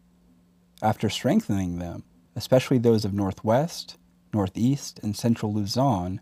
After 0.80 1.10
strengthening 1.10 1.80
them, 1.80 2.04
especially 2.36 2.78
those 2.78 3.04
of 3.04 3.16
Northwest, 3.16 3.98
Northeast, 4.32 5.00
and 5.02 5.18
Central 5.18 5.52
Luzon, 5.52 6.22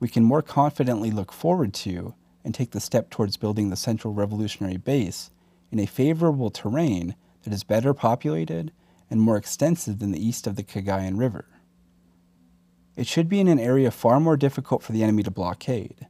we 0.00 0.08
can 0.08 0.24
more 0.24 0.42
confidently 0.42 1.12
look 1.12 1.30
forward 1.30 1.72
to 1.74 2.16
and 2.44 2.52
take 2.52 2.72
the 2.72 2.80
step 2.80 3.10
towards 3.10 3.36
building 3.36 3.70
the 3.70 3.76
Central 3.76 4.12
Revolutionary 4.12 4.76
Base 4.76 5.30
in 5.70 5.78
a 5.78 5.86
favorable 5.86 6.50
terrain 6.50 7.14
that 7.42 7.52
is 7.52 7.64
better 7.64 7.94
populated 7.94 8.72
and 9.10 9.20
more 9.20 9.36
extensive 9.36 9.98
than 9.98 10.10
the 10.10 10.24
east 10.24 10.46
of 10.46 10.56
the 10.56 10.62
Cagayan 10.62 11.18
River. 11.18 11.46
It 12.96 13.06
should 13.06 13.28
be 13.28 13.40
in 13.40 13.48
an 13.48 13.60
area 13.60 13.90
far 13.90 14.18
more 14.18 14.36
difficult 14.36 14.82
for 14.82 14.92
the 14.92 15.02
enemy 15.02 15.22
to 15.22 15.30
blockade. 15.30 16.08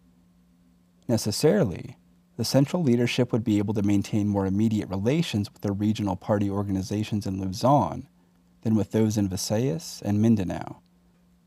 Necessarily, 1.07 1.97
the 2.37 2.45
central 2.45 2.83
leadership 2.83 3.33
would 3.33 3.45
be 3.45 3.59
able 3.59 3.75
to 3.75 3.83
maintain 3.83 4.29
more 4.29 4.47
immediate 4.47 4.89
relations 4.89 5.53
with 5.53 5.63
the 5.63 5.73
regional 5.73 6.17
party 6.17 6.49
organizations 6.49 7.27
in 7.27 7.41
Luzon 7.41 8.09
than 8.63 8.75
with 8.75 8.93
those 8.93 9.17
in 9.17 9.29
Visayas 9.29 10.01
and 10.03 10.23
Mindanao. 10.23 10.81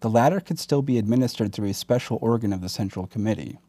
The 0.02 0.10
latter 0.10 0.40
could 0.40 0.60
still 0.60 0.82
be 0.82 0.98
administered 0.98 1.54
through 1.54 1.70
a 1.70 1.74
special 1.74 2.18
organ 2.22 2.52
of 2.52 2.62
the 2.62 2.70
Central 2.70 3.08
Committee. 3.08 3.60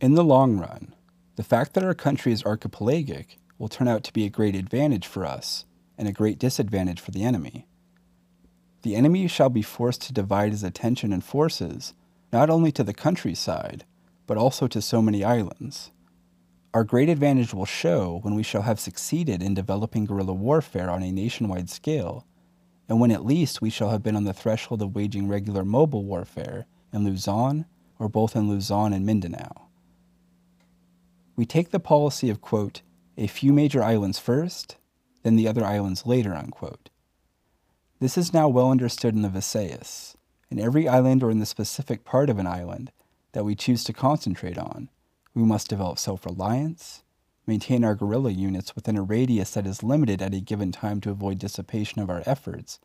In 0.00 0.14
the 0.14 0.24
long 0.24 0.58
run, 0.58 0.94
the 1.38 1.44
fact 1.44 1.74
that 1.74 1.84
our 1.84 1.94
country 1.94 2.32
is 2.32 2.42
archipelagic 2.42 3.38
will 3.58 3.68
turn 3.68 3.86
out 3.86 4.02
to 4.02 4.12
be 4.12 4.26
a 4.26 4.28
great 4.28 4.56
advantage 4.56 5.06
for 5.06 5.24
us 5.24 5.66
and 5.96 6.08
a 6.08 6.12
great 6.12 6.36
disadvantage 6.36 6.98
for 6.98 7.12
the 7.12 7.22
enemy. 7.22 7.64
The 8.82 8.96
enemy 8.96 9.28
shall 9.28 9.48
be 9.48 9.62
forced 9.62 10.02
to 10.02 10.12
divide 10.12 10.50
his 10.50 10.64
attention 10.64 11.12
and 11.12 11.22
forces 11.22 11.94
not 12.32 12.50
only 12.50 12.72
to 12.72 12.82
the 12.82 12.92
countryside, 12.92 13.84
but 14.26 14.36
also 14.36 14.66
to 14.66 14.82
so 14.82 15.00
many 15.00 15.22
islands. 15.22 15.92
Our 16.74 16.82
great 16.82 17.08
advantage 17.08 17.54
will 17.54 17.66
show 17.66 18.18
when 18.24 18.34
we 18.34 18.42
shall 18.42 18.62
have 18.62 18.80
succeeded 18.80 19.40
in 19.40 19.54
developing 19.54 20.06
guerrilla 20.06 20.34
warfare 20.34 20.90
on 20.90 21.04
a 21.04 21.12
nationwide 21.12 21.70
scale 21.70 22.26
and 22.88 22.98
when 22.98 23.12
at 23.12 23.24
least 23.24 23.62
we 23.62 23.70
shall 23.70 23.90
have 23.90 24.02
been 24.02 24.16
on 24.16 24.24
the 24.24 24.34
threshold 24.34 24.82
of 24.82 24.96
waging 24.96 25.28
regular 25.28 25.64
mobile 25.64 26.04
warfare 26.04 26.66
in 26.92 27.04
Luzon 27.04 27.64
or 27.96 28.08
both 28.08 28.34
in 28.34 28.48
Luzon 28.48 28.92
and 28.92 29.06
Mindanao. 29.06 29.67
We 31.38 31.46
take 31.46 31.70
the 31.70 31.78
policy 31.78 32.30
of, 32.30 32.40
quote, 32.40 32.82
a 33.16 33.28
few 33.28 33.52
major 33.52 33.80
islands 33.80 34.18
first, 34.18 34.76
then 35.22 35.36
the 35.36 35.46
other 35.46 35.64
islands 35.64 36.04
later, 36.04 36.34
unquote. 36.34 36.90
This 38.00 38.18
is 38.18 38.34
now 38.34 38.48
well 38.48 38.72
understood 38.72 39.14
in 39.14 39.22
the 39.22 39.28
Visayas. 39.28 40.16
In 40.50 40.58
every 40.58 40.88
island 40.88 41.22
or 41.22 41.30
in 41.30 41.38
the 41.38 41.46
specific 41.46 42.04
part 42.04 42.28
of 42.28 42.40
an 42.40 42.48
island 42.48 42.90
that 43.34 43.44
we 43.44 43.54
choose 43.54 43.84
to 43.84 43.92
concentrate 43.92 44.58
on, 44.58 44.90
we 45.32 45.44
must 45.44 45.68
develop 45.68 46.00
self 46.00 46.26
reliance, 46.26 47.04
maintain 47.46 47.84
our 47.84 47.94
guerrilla 47.94 48.30
units 48.30 48.74
within 48.74 48.96
a 48.96 49.02
radius 49.02 49.52
that 49.52 49.64
is 49.64 49.84
limited 49.84 50.20
at 50.20 50.34
a 50.34 50.40
given 50.40 50.72
time 50.72 51.00
to 51.02 51.10
avoid 51.10 51.38
dissipation 51.38 52.02
of 52.02 52.10
our 52.10 52.24
efforts, 52.26 52.80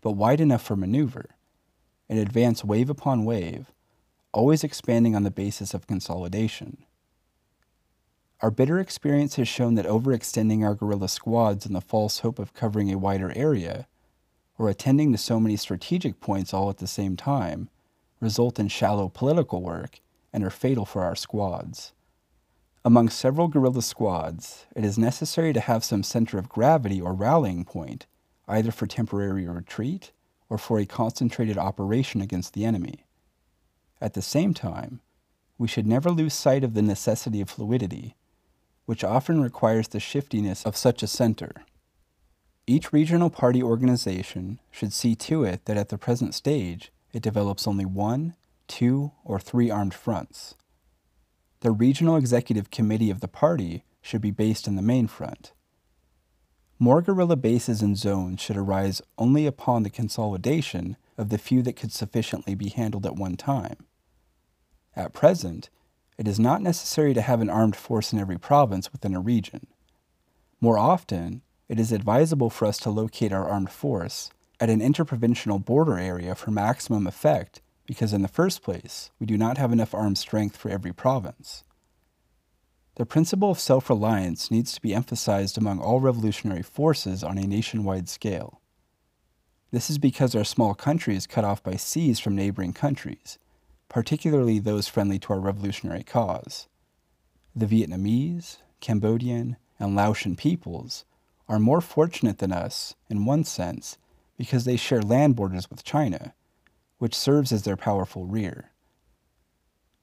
but 0.00 0.12
wide 0.12 0.40
enough 0.40 0.62
for 0.62 0.76
maneuver, 0.76 1.30
and 2.08 2.20
advance 2.20 2.62
wave 2.64 2.88
upon 2.88 3.24
wave, 3.24 3.72
always 4.32 4.62
expanding 4.62 5.16
on 5.16 5.24
the 5.24 5.30
basis 5.32 5.74
of 5.74 5.88
consolidation. 5.88 6.86
Our 8.42 8.50
bitter 8.50 8.80
experience 8.80 9.36
has 9.36 9.48
shown 9.48 9.74
that 9.74 9.84
overextending 9.84 10.64
our 10.64 10.74
guerrilla 10.74 11.08
squads 11.08 11.66
in 11.66 11.74
the 11.74 11.82
false 11.82 12.20
hope 12.20 12.38
of 12.38 12.54
covering 12.54 12.90
a 12.90 12.98
wider 12.98 13.30
area, 13.36 13.86
or 14.56 14.70
attending 14.70 15.12
to 15.12 15.18
so 15.18 15.38
many 15.38 15.56
strategic 15.56 16.20
points 16.20 16.54
all 16.54 16.70
at 16.70 16.78
the 16.78 16.86
same 16.86 17.16
time, 17.16 17.68
result 18.18 18.58
in 18.58 18.68
shallow 18.68 19.10
political 19.10 19.60
work 19.60 20.00
and 20.32 20.42
are 20.42 20.50
fatal 20.50 20.86
for 20.86 21.02
our 21.02 21.14
squads. 21.14 21.92
Among 22.82 23.10
several 23.10 23.48
guerrilla 23.48 23.82
squads, 23.82 24.64
it 24.74 24.86
is 24.86 24.96
necessary 24.96 25.52
to 25.52 25.60
have 25.60 25.84
some 25.84 26.02
center 26.02 26.38
of 26.38 26.48
gravity 26.48 26.98
or 26.98 27.12
rallying 27.12 27.66
point, 27.66 28.06
either 28.48 28.72
for 28.72 28.86
temporary 28.86 29.46
retreat 29.46 30.12
or 30.48 30.56
for 30.56 30.78
a 30.78 30.86
concentrated 30.86 31.58
operation 31.58 32.22
against 32.22 32.54
the 32.54 32.64
enemy. 32.64 33.04
At 34.00 34.14
the 34.14 34.22
same 34.22 34.54
time, 34.54 35.00
we 35.58 35.68
should 35.68 35.86
never 35.86 36.10
lose 36.10 36.32
sight 36.32 36.64
of 36.64 36.72
the 36.72 36.80
necessity 36.80 37.42
of 37.42 37.50
fluidity, 37.50 38.16
which 38.90 39.04
often 39.04 39.40
requires 39.40 39.86
the 39.86 40.00
shiftiness 40.00 40.66
of 40.66 40.76
such 40.76 41.00
a 41.00 41.06
center. 41.06 41.52
Each 42.66 42.92
regional 42.92 43.30
party 43.30 43.62
organization 43.62 44.58
should 44.72 44.92
see 44.92 45.14
to 45.14 45.44
it 45.44 45.64
that 45.66 45.76
at 45.76 45.90
the 45.90 45.96
present 45.96 46.34
stage 46.34 46.90
it 47.12 47.22
develops 47.22 47.68
only 47.68 47.84
one, 47.84 48.34
two, 48.66 49.12
or 49.24 49.38
three 49.38 49.70
armed 49.70 49.94
fronts. 49.94 50.56
The 51.60 51.70
regional 51.70 52.16
executive 52.16 52.72
committee 52.72 53.12
of 53.12 53.20
the 53.20 53.28
party 53.28 53.84
should 54.02 54.20
be 54.22 54.32
based 54.32 54.66
in 54.66 54.74
the 54.74 54.82
main 54.82 55.06
front. 55.06 55.52
More 56.80 57.00
guerrilla 57.00 57.36
bases 57.36 57.82
and 57.82 57.96
zones 57.96 58.40
should 58.40 58.56
arise 58.56 59.00
only 59.18 59.46
upon 59.46 59.84
the 59.84 59.90
consolidation 59.90 60.96
of 61.16 61.28
the 61.28 61.38
few 61.38 61.62
that 61.62 61.76
could 61.76 61.92
sufficiently 61.92 62.56
be 62.56 62.70
handled 62.70 63.06
at 63.06 63.14
one 63.14 63.36
time. 63.36 63.86
At 64.96 65.12
present, 65.12 65.70
it 66.20 66.28
is 66.28 66.38
not 66.38 66.60
necessary 66.60 67.14
to 67.14 67.22
have 67.22 67.40
an 67.40 67.48
armed 67.48 67.74
force 67.74 68.12
in 68.12 68.18
every 68.18 68.36
province 68.36 68.92
within 68.92 69.14
a 69.14 69.20
region. 69.20 69.66
More 70.60 70.76
often, 70.76 71.40
it 71.66 71.80
is 71.80 71.92
advisable 71.92 72.50
for 72.50 72.66
us 72.66 72.76
to 72.80 72.90
locate 72.90 73.32
our 73.32 73.48
armed 73.48 73.70
force 73.70 74.28
at 74.60 74.68
an 74.68 74.82
interprovincial 74.82 75.58
border 75.58 75.98
area 75.98 76.34
for 76.34 76.50
maximum 76.50 77.06
effect 77.06 77.62
because 77.86 78.12
in 78.12 78.20
the 78.20 78.28
first 78.28 78.62
place, 78.62 79.10
we 79.18 79.24
do 79.24 79.38
not 79.38 79.56
have 79.56 79.72
enough 79.72 79.94
armed 79.94 80.18
strength 80.18 80.58
for 80.58 80.68
every 80.68 80.92
province. 80.92 81.64
The 82.96 83.06
principle 83.06 83.52
of 83.52 83.58
self 83.58 83.88
reliance 83.88 84.50
needs 84.50 84.74
to 84.74 84.82
be 84.82 84.92
emphasized 84.92 85.56
among 85.56 85.80
all 85.80 86.00
revolutionary 86.00 86.62
forces 86.62 87.24
on 87.24 87.38
a 87.38 87.46
nationwide 87.46 88.10
scale. 88.10 88.60
This 89.70 89.88
is 89.88 89.96
because 89.96 90.34
our 90.34 90.44
small 90.44 90.74
country 90.74 91.16
is 91.16 91.26
cut 91.26 91.46
off 91.46 91.62
by 91.62 91.76
seas 91.76 92.20
from 92.20 92.36
neighboring 92.36 92.74
countries, 92.74 93.38
particularly 93.90 94.58
those 94.58 94.88
friendly 94.88 95.18
to 95.18 95.34
our 95.34 95.40
revolutionary 95.40 96.02
cause. 96.02 96.66
The 97.54 97.66
Vietnamese, 97.66 98.56
Cambodian, 98.80 99.58
and 99.78 99.94
Laotian 99.94 100.36
peoples 100.36 101.04
are 101.46 101.58
more 101.58 101.82
fortunate 101.82 102.38
than 102.38 102.52
us, 102.52 102.94
in 103.10 103.26
one 103.26 103.44
sense, 103.44 103.98
because 104.38 104.64
they 104.64 104.76
share 104.76 105.02
land 105.02 105.36
borders 105.36 105.68
with 105.68 105.84
China 105.84 106.32
which 107.00 107.14
serves 107.14 107.50
as 107.50 107.62
their 107.62 107.76
powerful 107.76 108.26
rear. 108.26 108.70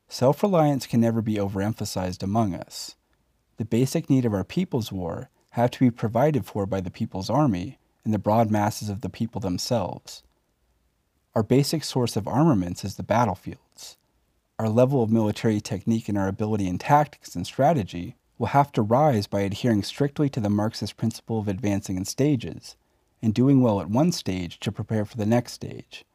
Self 0.09 0.41
reliance 0.41 0.87
can 0.87 0.99
never 0.99 1.21
be 1.21 1.35
overemphasized 1.35 2.23
among 2.23 2.55
us. 2.55 2.95
The 3.57 3.65
basic 3.65 4.09
need 4.09 4.25
of 4.25 4.33
our 4.33 4.43
people's 4.43 4.91
war 4.91 5.29
have 5.51 5.71
to 5.71 5.79
be 5.79 5.91
provided 5.91 6.45
for 6.45 6.65
by 6.65 6.81
the 6.81 6.91
people's 6.91 7.29
army 7.29 7.77
and 8.03 8.13
the 8.13 8.19
broad 8.19 8.49
masses 8.49 8.89
of 8.89 9.01
the 9.01 9.09
people 9.09 9.39
themselves. 9.39 10.23
Our 11.35 11.43
basic 11.43 11.83
source 11.83 12.15
of 12.15 12.27
armaments 12.27 12.83
is 12.83 12.95
the 12.95 13.03
battlefields. 13.03 13.61
Our 14.59 14.69
level 14.69 15.03
of 15.03 15.11
military 15.11 15.61
technique 15.61 16.09
and 16.09 16.17
our 16.17 16.27
ability 16.27 16.67
in 16.67 16.79
tactics 16.79 17.35
and 17.35 17.45
strategy 17.45 18.15
will 18.39 18.47
have 18.47 18.71
to 18.71 18.81
rise 18.81 19.27
by 19.27 19.41
adhering 19.41 19.83
strictly 19.83 20.29
to 20.29 20.39
the 20.39 20.49
Marxist 20.49 20.97
principle 20.97 21.37
of 21.37 21.47
advancing 21.47 21.95
in 21.95 22.05
stages 22.05 22.75
and 23.21 23.35
doing 23.35 23.61
well 23.61 23.79
at 23.79 23.89
one 23.89 24.11
stage 24.11 24.59
to 24.61 24.71
prepare 24.71 25.05
for 25.05 25.15
the 25.15 25.27
next 25.27 25.53
stage. 25.53 26.05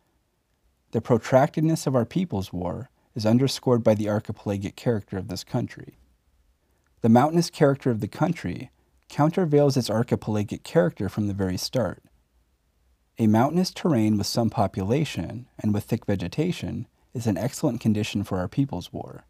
The 0.90 1.00
protractedness 1.00 1.86
of 1.86 1.94
our 1.94 2.04
people's 2.04 2.52
war 2.52 2.90
is 3.14 3.24
underscored 3.24 3.84
by 3.84 3.94
the 3.94 4.08
archipelagic 4.08 4.74
character 4.74 5.18
of 5.18 5.28
this 5.28 5.44
country. 5.44 5.98
The 7.02 7.08
mountainous 7.08 7.48
character 7.48 7.92
of 7.92 8.00
the 8.00 8.08
country 8.08 8.70
countervails 9.08 9.76
its 9.76 9.90
archipelagic 9.90 10.64
character 10.64 11.08
from 11.08 11.28
the 11.28 11.34
very 11.34 11.56
start. 11.56 12.02
A 13.18 13.28
mountainous 13.28 13.70
terrain 13.70 14.18
with 14.18 14.26
some 14.26 14.50
population 14.50 15.46
and 15.60 15.72
with 15.72 15.84
thick 15.84 16.06
vegetation 16.06 16.88
is 17.14 17.26
an 17.26 17.36
excellent 17.36 17.80
condition 17.80 18.24
for 18.24 18.38
our 18.38 18.48
people's 18.48 18.92
war. 18.92 19.24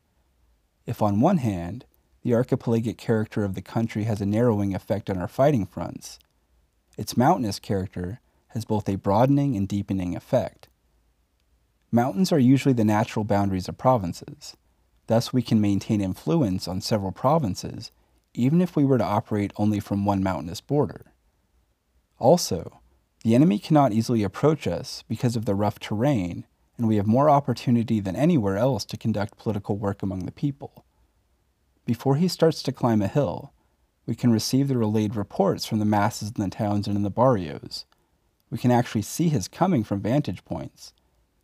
If, 0.87 1.03
on 1.03 1.21
one 1.21 1.39
hand, 1.39 1.85
the 2.23 2.35
archipelagic 2.35 2.99
character 2.99 3.45
of 3.45 3.55
the 3.55 3.63
country 3.63 4.05
has 4.05 4.21
a 4.21 4.27
narrowing 4.27 4.75
effect 4.75 5.11
on 5.11 5.19
our 5.19 5.29
fighting 5.29 5.67
fronts, 5.67 6.19
its 6.97 7.17
mountainous 7.17 7.59
character 7.59 8.21
has 8.49 8.65
both 8.65 8.89
a 8.89 8.97
broadening 8.97 9.57
and 9.57 9.67
deepening 9.67 10.15
effect. 10.15 10.69
Mountains 11.91 12.33
are 12.33 12.39
usually 12.39 12.75
the 12.75 12.85
natural 12.85 13.25
boundaries 13.25 13.69
of 13.69 13.79
provinces. 13.79 14.57
Thus, 15.07 15.33
we 15.33 15.43
can 15.43 15.61
maintain 15.61 16.01
influence 16.01 16.69
on 16.69 16.81
several 16.81 17.13
provinces, 17.13 17.91
even 18.35 18.61
if 18.61 18.77
we 18.77 18.85
were 18.85 18.99
to 18.99 19.05
operate 19.05 19.53
only 19.57 19.81
from 19.81 20.05
one 20.05 20.23
mountainous 20.23 20.61
border. 20.61 21.13
Also, 22.19 22.81
the 23.25 23.35
enemy 23.35 23.59
cannot 23.59 23.93
easily 23.93 24.23
approach 24.23 24.67
us 24.67 25.05
because 25.09 25.37
of 25.37 25.45
the 25.45 25.55
rough 25.55 25.79
terrain, 25.79 26.45
and 26.83 26.89
we 26.89 26.97
have 26.97 27.07
more 27.07 27.31
opportunity 27.31 28.01
than 28.01 28.17
anywhere 28.17 28.57
else 28.57 28.85
to 28.85 28.97
conduct 28.97 29.39
political 29.39 29.77
work 29.77 30.03
among 30.03 30.27
the 30.27 30.33
people. 30.33 30.85
Before 31.87 32.17
he 32.17 32.27
starts 32.27 32.61
to 32.65 32.73
climb 32.73 33.01
a 33.01 33.07
hill, 33.07 33.53
we 34.05 34.17
can 34.17 34.33
receive 34.33 34.67
the 34.67 34.77
relayed 34.77 35.15
reports 35.15 35.65
from 35.65 35.79
the 35.79 35.85
masses 35.85 36.33
in 36.37 36.43
the 36.43 36.51
towns 36.51 36.89
and 36.89 36.97
in 36.97 37.05
the 37.05 37.09
barrios. 37.09 37.87
We 38.51 38.59
can 38.59 38.73
actually 38.73 39.03
see 39.03 39.29
his 39.29 39.47
coming 39.47 39.85
from 39.85 40.01
vantage 40.01 40.45
points 40.45 40.93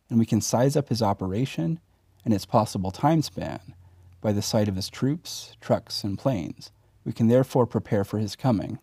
and 0.09 0.19
we 0.19 0.25
can 0.25 0.41
size 0.41 0.75
up 0.75 0.89
his 0.89 1.01
operation 1.01 1.79
and 2.25 2.33
its 2.33 2.45
possible 2.45 2.91
time 2.91 3.21
span 3.21 3.73
by 4.19 4.33
the 4.33 4.41
sight 4.41 4.67
of 4.67 4.75
his 4.75 4.89
troops, 4.89 5.55
trucks, 5.61 6.03
and 6.03 6.19
planes. 6.19 6.69
We 7.05 7.13
can 7.13 7.29
therefore 7.29 7.65
prepare 7.65 8.03
for 8.03 8.17
his 8.17 8.35
coming. 8.35 8.79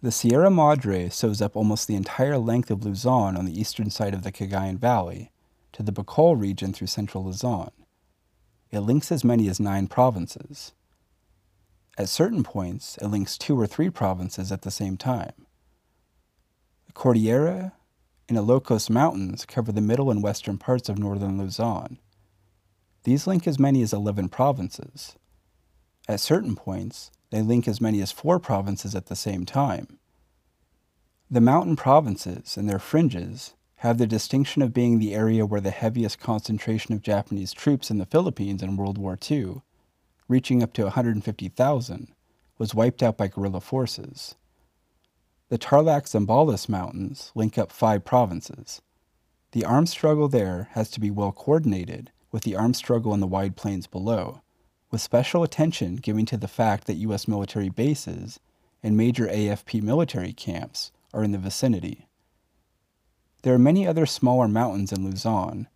The 0.00 0.12
Sierra 0.12 0.48
Madre 0.48 1.10
sews 1.10 1.42
up 1.42 1.56
almost 1.56 1.86
the 1.86 1.94
entire 1.94 2.38
length 2.38 2.70
of 2.70 2.86
Luzon 2.86 3.36
on 3.36 3.44
the 3.44 3.60
eastern 3.60 3.90
side 3.90 4.14
of 4.14 4.22
the 4.22 4.32
Cagayan 4.32 4.78
Valley, 4.78 5.30
to 5.72 5.82
the 5.82 5.92
Bicol 5.92 6.38
region 6.38 6.72
through 6.72 6.86
central 6.86 7.24
Luzon. 7.24 7.70
It 8.70 8.80
links 8.80 9.10
as 9.10 9.24
many 9.24 9.48
as 9.48 9.60
nine 9.60 9.86
provinces. 9.86 10.72
At 11.96 12.08
certain 12.08 12.42
points, 12.42 12.96
it 12.98 13.08
links 13.08 13.38
two 13.38 13.58
or 13.58 13.66
three 13.66 13.90
provinces 13.90 14.52
at 14.52 14.62
the 14.62 14.70
same 14.70 14.96
time. 14.96 15.46
The 16.86 16.92
Cordillera 16.92 17.72
and 18.28 18.38
Ilocos 18.38 18.90
Mountains 18.90 19.44
cover 19.46 19.72
the 19.72 19.80
middle 19.80 20.10
and 20.10 20.22
western 20.22 20.58
parts 20.58 20.88
of 20.88 20.98
northern 20.98 21.38
Luzon. 21.38 21.98
These 23.04 23.26
link 23.26 23.46
as 23.46 23.58
many 23.58 23.82
as 23.82 23.92
11 23.92 24.28
provinces. 24.28 25.16
At 26.08 26.20
certain 26.20 26.54
points, 26.56 27.10
they 27.30 27.42
link 27.42 27.66
as 27.66 27.80
many 27.80 28.00
as 28.00 28.12
four 28.12 28.38
provinces 28.38 28.94
at 28.94 29.06
the 29.06 29.16
same 29.16 29.44
time. 29.44 29.98
The 31.30 31.40
mountain 31.40 31.76
provinces 31.76 32.56
and 32.56 32.68
their 32.68 32.78
fringes 32.78 33.54
have 33.78 33.98
the 33.98 34.06
distinction 34.08 34.60
of 34.60 34.74
being 34.74 34.98
the 34.98 35.14
area 35.14 35.46
where 35.46 35.60
the 35.60 35.70
heaviest 35.70 36.18
concentration 36.18 36.94
of 36.94 37.00
Japanese 37.00 37.52
troops 37.52 37.90
in 37.90 37.98
the 37.98 38.06
Philippines 38.06 38.60
in 38.60 38.76
World 38.76 38.98
War 38.98 39.16
II, 39.30 39.62
reaching 40.26 40.64
up 40.64 40.72
to 40.72 40.82
150,000, 40.82 42.12
was 42.58 42.74
wiped 42.74 43.04
out 43.04 43.16
by 43.16 43.28
guerrilla 43.28 43.60
forces. 43.60 44.34
The 45.48 45.58
Tarlac-Zambales 45.58 46.68
Mountains 46.68 47.30
link 47.36 47.56
up 47.56 47.70
five 47.70 48.04
provinces. 48.04 48.82
The 49.52 49.64
armed 49.64 49.88
struggle 49.88 50.28
there 50.28 50.70
has 50.72 50.90
to 50.90 51.00
be 51.00 51.12
well 51.12 51.30
coordinated 51.30 52.10
with 52.32 52.42
the 52.42 52.56
armed 52.56 52.76
struggle 52.76 53.14
in 53.14 53.20
the 53.20 53.28
wide 53.28 53.54
plains 53.54 53.86
below, 53.86 54.42
with 54.90 55.00
special 55.00 55.44
attention 55.44 55.96
given 55.96 56.26
to 56.26 56.36
the 56.36 56.48
fact 56.48 56.88
that 56.88 56.94
U.S. 56.94 57.28
military 57.28 57.68
bases 57.68 58.40
and 58.82 58.96
major 58.96 59.28
AFP 59.28 59.82
military 59.82 60.32
camps 60.32 60.90
are 61.14 61.22
in 61.22 61.30
the 61.30 61.38
vicinity. 61.38 62.07
There 63.42 63.54
are 63.54 63.58
many 63.58 63.86
other 63.86 64.06
smaller 64.06 64.48
mountains 64.48 64.92
in 64.92 65.04
Luzon. 65.04 65.68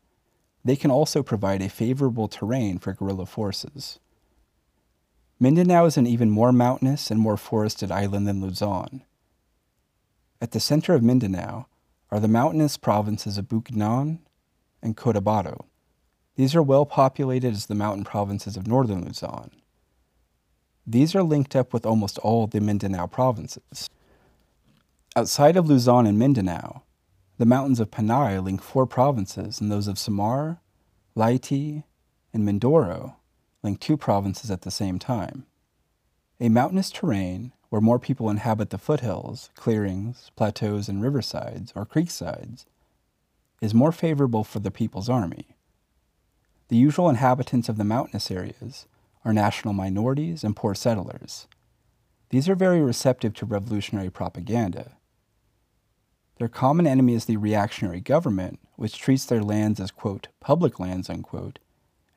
They 0.64 0.77
can 0.77 0.90
also 0.90 1.22
provide 1.22 1.62
a 1.62 1.68
favorable 1.68 2.29
terrain 2.29 2.79
for 2.79 2.92
guerrilla 2.92 3.27
forces. 3.27 3.98
Mindanao 5.38 5.87
is 5.87 5.96
an 5.96 6.07
even 6.07 6.31
more 6.31 6.53
mountainous 6.53 7.11
and 7.11 7.18
more 7.18 7.37
forested 7.37 7.90
island 7.90 8.29
than 8.29 8.40
Luzon. 8.40 9.03
At 10.40 10.53
the 10.53 10.61
center 10.61 10.94
of 10.94 11.03
Mindanao 11.03 11.66
are 12.11 12.20
the 12.20 12.29
mountainous 12.29 12.77
provinces 12.77 13.38
of 13.38 13.48
Bukidnon 13.48 14.18
and 14.83 14.96
Cotabato. 14.96 15.64
These 16.37 16.55
are 16.55 16.62
well 16.62 16.87
populated 16.87 17.53
as 17.53 17.66
the 17.66 17.75
mountain 17.75 18.05
provinces 18.05 18.57
of 18.57 18.66
northern 18.66 19.05
Luzon. 19.05 19.51
These 20.87 21.14
are 21.14 21.22
linked 21.22 21.55
up 21.55 21.72
with 21.72 21.87
almost 21.87 22.18
all 22.18 22.46
the 22.46 22.61
Mindanao 22.61 23.07
provinces. 23.07 23.88
Outside 25.14 25.57
of 25.57 25.68
Luzon 25.68 26.07
and 26.07 26.18
Mindanao, 26.18 26.83
the 27.42 27.46
mountains 27.46 27.81
of 27.81 27.90
Panay 27.90 28.38
link 28.38 28.62
four 28.62 28.87
provinces, 28.87 29.61
and 29.61 29.68
those 29.68 29.88
of 29.88 29.98
Samar, 29.98 30.61
Leyte, 31.16 31.83
and 32.33 32.48
Mindoro 32.48 33.16
link 33.64 33.81
two 33.81 33.96
provinces 33.96 34.48
at 34.48 34.62
the 34.62 34.70
same 34.70 35.00
time. 35.00 35.44
A 36.38 36.48
mountainous 36.48 36.88
terrain 36.88 37.50
where 37.68 37.81
more 37.81 37.98
people 37.98 38.31
inhabit 38.31 38.70
the 38.70 38.78
foothills, 38.78 39.50
clearings, 39.57 40.31
plateaus, 40.37 40.88
and 40.88 41.02
riversides 41.02 41.72
or 41.74 41.85
creeksides, 41.85 42.64
is 43.61 43.74
more 43.74 43.90
favorable 43.90 44.44
for 44.44 44.61
the 44.61 44.70
People's 44.70 45.09
Army. 45.09 45.57
The 46.68 46.76
usual 46.76 47.09
inhabitants 47.09 47.68
of 47.68 47.76
the 47.76 47.83
mountainous 47.83 48.31
areas 48.31 48.87
are 49.24 49.33
national 49.33 49.74
minorities 49.74 50.44
and 50.44 50.55
poor 50.55 50.76
settlers. 50.76 51.48
These 52.31 52.48
are 52.48 52.55
very 52.55 52.81
receptive 52.81 53.35
to 53.35 53.46
revolutionary 53.46 54.11
propaganda. 54.11 54.92
Their 56.42 56.48
common 56.48 56.88
enemy 56.88 57.14
is 57.14 57.26
the 57.26 57.37
reactionary 57.37 58.00
government, 58.00 58.59
which 58.74 58.98
treats 58.98 59.24
their 59.24 59.44
lands 59.44 59.78
as, 59.78 59.92
quote, 59.92 60.26
public 60.40 60.81
lands, 60.81 61.09
unquote, 61.09 61.61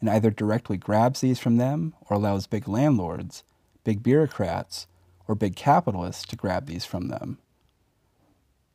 and 0.01 0.09
either 0.09 0.31
directly 0.31 0.77
grabs 0.77 1.21
these 1.21 1.37
from 1.37 1.57
them 1.57 1.93
or 2.09 2.17
allows 2.17 2.47
big 2.47 2.67
landlords, 2.67 3.43
big 3.83 4.01
bureaucrats, 4.01 4.87
or 5.27 5.35
big 5.35 5.55
capitalists 5.55 6.25
to 6.25 6.35
grab 6.35 6.65
these 6.65 6.85
from 6.85 7.09
them. 7.09 7.37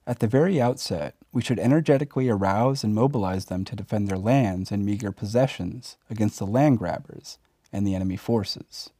At 0.06 0.20
the 0.20 0.28
very 0.28 0.60
outset, 0.60 1.16
we 1.32 1.42
should 1.42 1.58
energetically 1.58 2.28
arouse 2.28 2.84
and 2.84 2.94
mobilize 2.94 3.46
them 3.46 3.64
to 3.64 3.74
defend 3.74 4.06
their 4.06 4.18
lands 4.18 4.70
and 4.70 4.84
meager 4.84 5.10
possessions 5.10 5.96
against 6.08 6.38
the 6.38 6.46
land 6.46 6.78
grabbers 6.78 7.38
and 7.72 7.84
the 7.84 7.96
enemy 7.96 8.16
forces. 8.16 8.90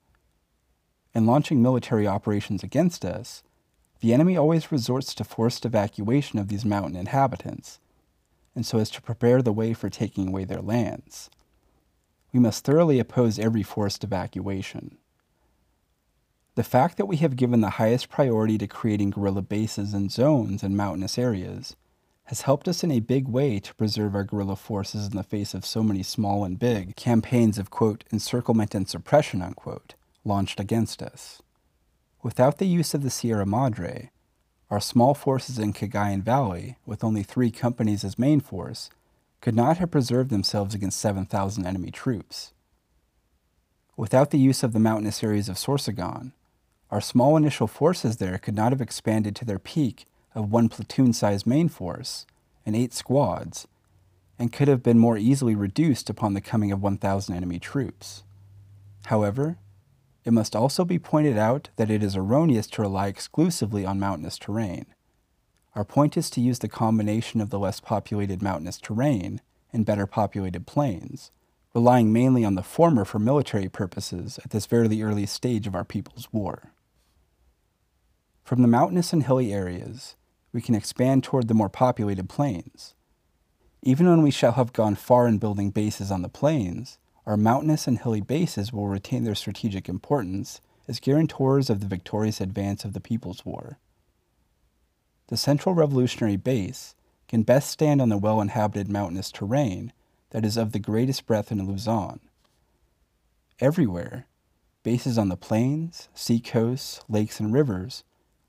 In 1.15 1.27
launching 1.27 1.63
military 1.63 2.09
operations 2.09 2.65
against 2.65 3.05
us, 3.05 3.45
the 4.01 4.15
enemy 4.15 4.37
always 4.37 4.73
resorts 4.73 5.15
to 5.15 5.25
forced 5.25 5.65
evacuation 5.65 6.39
of 6.39 6.49
these 6.49 6.65
mountain 6.65 6.97
inhabitants, 6.97 7.79
and 8.55 8.65
so 8.65 8.79
as 8.79 8.91
to 8.91 9.03
prepare 9.03 9.43
the 9.43 9.53
way 9.53 9.73
for 9.73 9.91
taking 9.91 10.29
away 10.29 10.45
their 10.45 10.63
lands. 10.63 11.31
We 12.33 12.41
must 12.41 12.65
thoroughly 12.65 12.99
oppose 12.99 13.39
every 13.39 13.63
forced 13.63 14.05
evacuation. 14.05 14.97
The 16.55 16.65
fact 16.65 16.97
that 16.97 17.07
we 17.07 17.17
have 17.19 17.37
given 17.37 17.61
the 17.61 17.71
highest 17.71 18.09
priority 18.09 18.59
to 18.59 18.67
creating 18.67 19.11
guerrilla 19.11 19.43
bases 19.43 19.95
and 19.95 20.11
zones 20.11 20.63
in 20.63 20.77
mountainous 20.77 21.19
areas 21.19 21.77
has 22.25 22.43
helped 22.43 22.69
us 22.69 22.85
in 22.85 22.91
a 22.91 23.01
big 23.01 23.27
way 23.27 23.59
to 23.59 23.75
preserve 23.75 24.15
our 24.15 24.25
guerrilla 24.25 24.57
forces 24.57 25.07
in 25.07 25.17
the 25.17 25.23
face 25.23 25.53
of 25.53 25.67
so 25.67 25.83
many 25.83 26.03
small 26.03 26.45
and 26.45 26.59
big 26.59 26.95
campaigns 26.97 27.59
of, 27.59 27.71
quote, 27.71 28.05
encirclement 28.13 28.75
and 28.75 28.89
suppression, 28.89 29.43
unquote, 29.43 29.95
launched 30.25 30.61
against 30.61 31.03
us. 31.03 31.43
Without 32.23 32.59
the 32.59 32.67
use 32.67 32.93
of 32.93 33.03
the 33.03 33.09
Sierra 33.09 33.47
Madre, 33.47 34.11
our 34.71 34.81
small 34.81 35.15
forces 35.15 35.59
in 35.59 35.73
Cagayan 35.73 36.23
Valley, 36.23 36.77
with 36.85 37.03
only 37.03 37.23
three 37.23 37.51
companies 37.51 38.05
as 38.05 38.19
main 38.19 38.41
force, 38.41 38.91
could 39.41 39.55
not 39.55 39.79
have 39.79 39.91
preserved 39.91 40.29
themselves 40.29 40.75
against 40.75 41.01
7,000 41.01 41.67
enemy 41.67 41.91
troops. 41.91 42.53
Without 43.97 44.31
the 44.31 44.39
use 44.39 44.63
of 44.63 44.75
the 44.75 44.79
mountainous 44.79 45.25
areas 45.25 45.49
of 45.49 45.57
Sorsogon, 45.57 46.33
our 46.91 47.01
small 47.01 47.39
initial 47.39 47.67
forces 47.67 48.19
there 48.19 48.37
could 48.37 48.55
not 48.55 48.73
have 48.73 48.83
expanded 48.83 49.35
to 49.37 49.47
their 49.47 49.59
peak 49.59 50.05
of 50.35 50.53
one 50.53 50.69
platoon 50.69 51.15
sized 51.15 51.47
main 51.47 51.69
force 51.69 52.27
and 52.67 52.77
eight 52.77 52.93
squads, 52.93 53.67
and 54.39 54.53
could 54.53 54.69
have 54.69 54.83
been 54.83 54.99
more 54.99 55.17
easily 55.17 55.55
reduced 55.55 56.11
upon 56.11 56.35
the 56.35 56.41
coming 56.41 56.71
of 56.71 56.83
1,000 56.83 57.35
enemy 57.35 57.59
troops. 57.59 58.25
However, 59.07 59.57
it 60.25 60.33
must 60.33 60.55
also 60.55 60.85
be 60.85 60.99
pointed 60.99 61.39
out 61.39 61.71
that 61.77 61.91
it 61.91 62.03
is 62.03 62.17
erroneous 62.17 62.67
to 62.69 62.83
rely 62.83 63.07
exclusively 63.07 63.85
on 63.87 63.99
mountainous 63.99 64.39
terrain. 64.39 64.87
Our 65.75 65.85
point 65.85 66.17
is 66.17 66.31
to 66.31 66.41
use 66.41 66.59
the 66.59 66.69
combination 66.69 67.41
of 67.41 67.51
the 67.51 67.59
less 67.59 67.81
populated 67.81 68.43
mountainous 68.43 68.79
terrain 68.79 69.41
and 69.73 69.87
better 69.87 70.07
populated 70.07 70.67
plains, 70.67 71.31
relying 71.75 72.13
mainly 72.13 72.45
on 72.45 72.57
the 72.57 72.63
former 72.63 73.05
for 73.05 73.19
military 73.19 73.69
purposes 73.69 74.39
at 74.45 74.51
this 74.51 74.67
very 74.67 75.03
early 75.03 75.27
stage 75.27 75.67
of 75.67 75.75
our 75.75 75.85
people's 75.85 76.29
war. 76.33 76.73
From 78.43 78.63
the 78.63 78.69
mountainous 78.69 79.13
and 79.13 79.23
hilly 79.23 79.53
areas, 79.53 80.17
we 80.53 80.61
can 80.61 80.75
expand 80.75 81.23
toward 81.23 81.47
the 81.47 81.55
more 81.55 81.69
populated 81.69 82.29
plains. 82.29 82.95
Even 83.83 84.09
when 84.09 84.23
we 84.23 84.33
shall 84.33 84.53
have 84.53 84.73
gone 84.73 84.97
far 84.97 85.29
in 85.29 85.39
building 85.39 85.71
bases 85.71 86.11
on 86.11 86.23
the 86.23 86.29
plains, 86.29 86.99
our 87.27 87.37
mountainous 87.37 87.87
and 87.87 87.99
hilly 87.99 88.21
bases 88.21 88.73
will 88.73 88.89
retain 88.89 89.25
their 89.25 89.35
strategic 89.35 89.89
importance 89.89 90.61
as 90.89 91.01
guarantors 91.01 91.71
of 91.71 91.81
the 91.81 91.87
victorious 91.87 92.41
advance 92.41 92.85
of 92.85 92.93
the 92.93 93.01
People's 93.01 93.45
War. 93.45 93.79
The 95.29 95.37
Central 95.37 95.75
Revolutionary 95.75 96.37
Base 96.37 96.95
can 97.29 97.43
best 97.43 97.71
stand 97.71 98.03
on 98.03 98.09
the 98.09 98.19
well 98.19 98.41
inhabited 98.41 98.89
mountainous 98.89 99.31
terrain 99.31 99.93
that 100.31 100.45
is 100.45 100.57
of 100.57 100.73
the 100.73 100.79
greatest 100.79 101.27
breadth 101.27 101.53
in 101.53 101.65
Luzon. 101.67 102.19
Everywhere, 103.61 104.27
bases 104.83 105.19
on 105.19 105.29
the 105.29 105.37
plains, 105.37 106.09
sea 106.15 106.41
coasts, 106.41 107.01
lakes, 107.09 107.39
and 107.39 107.53
rivers 107.53 108.03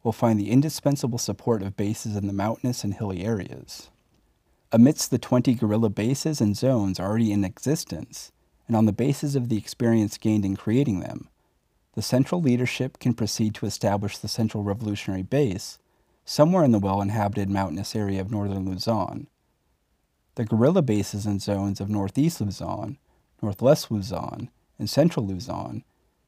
will 0.03 0.11
find 0.11 0.39
the 0.39 0.49
indispensable 0.49 1.19
support 1.19 1.61
of 1.61 1.77
bases 1.77 2.15
in 2.15 2.25
the 2.25 2.33
mountainous 2.33 2.83
and 2.83 2.95
hilly 2.95 3.23
areas. 3.23 3.89
Amidst 4.71 5.11
the 5.11 5.19
20 5.19 5.53
guerrilla 5.55 5.89
bases 5.89 6.41
and 6.41 6.57
zones 6.57 6.99
already 6.99 7.31
in 7.31 7.43
existence, 7.43 8.31
and 8.71 8.77
on 8.77 8.85
the 8.85 8.93
basis 8.93 9.35
of 9.35 9.49
the 9.49 9.57
experience 9.57 10.17
gained 10.17 10.45
in 10.45 10.55
creating 10.55 11.01
them, 11.01 11.27
the 11.93 12.01
central 12.01 12.41
leadership 12.41 12.99
can 12.99 13.13
proceed 13.13 13.53
to 13.53 13.65
establish 13.65 14.17
the 14.17 14.29
Central 14.29 14.63
Revolutionary 14.63 15.23
Base 15.23 15.77
somewhere 16.23 16.63
in 16.63 16.71
the 16.71 16.79
well 16.79 17.01
inhabited 17.01 17.49
mountainous 17.49 17.97
area 17.97 18.21
of 18.21 18.31
northern 18.31 18.63
Luzon. 18.63 19.27
The 20.35 20.45
guerrilla 20.45 20.81
bases 20.83 21.25
and 21.25 21.41
zones 21.41 21.81
of 21.81 21.89
northeast 21.89 22.39
Luzon, 22.39 22.97
northwest 23.41 23.91
Luzon, 23.91 24.49
and 24.79 24.89
central 24.89 25.27
Luzon 25.27 25.83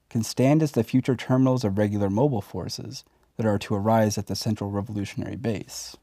can 0.10 0.22
stand 0.22 0.62
as 0.62 0.74
the 0.74 0.84
future 0.84 1.16
terminals 1.16 1.64
of 1.64 1.78
regular 1.78 2.10
mobile 2.10 2.42
forces 2.42 3.06
that 3.38 3.46
are 3.46 3.58
to 3.60 3.74
arise 3.74 4.18
at 4.18 4.28
the 4.28 4.36
Central 4.36 4.70
Revolutionary 4.70 5.38
Base. 5.38 5.96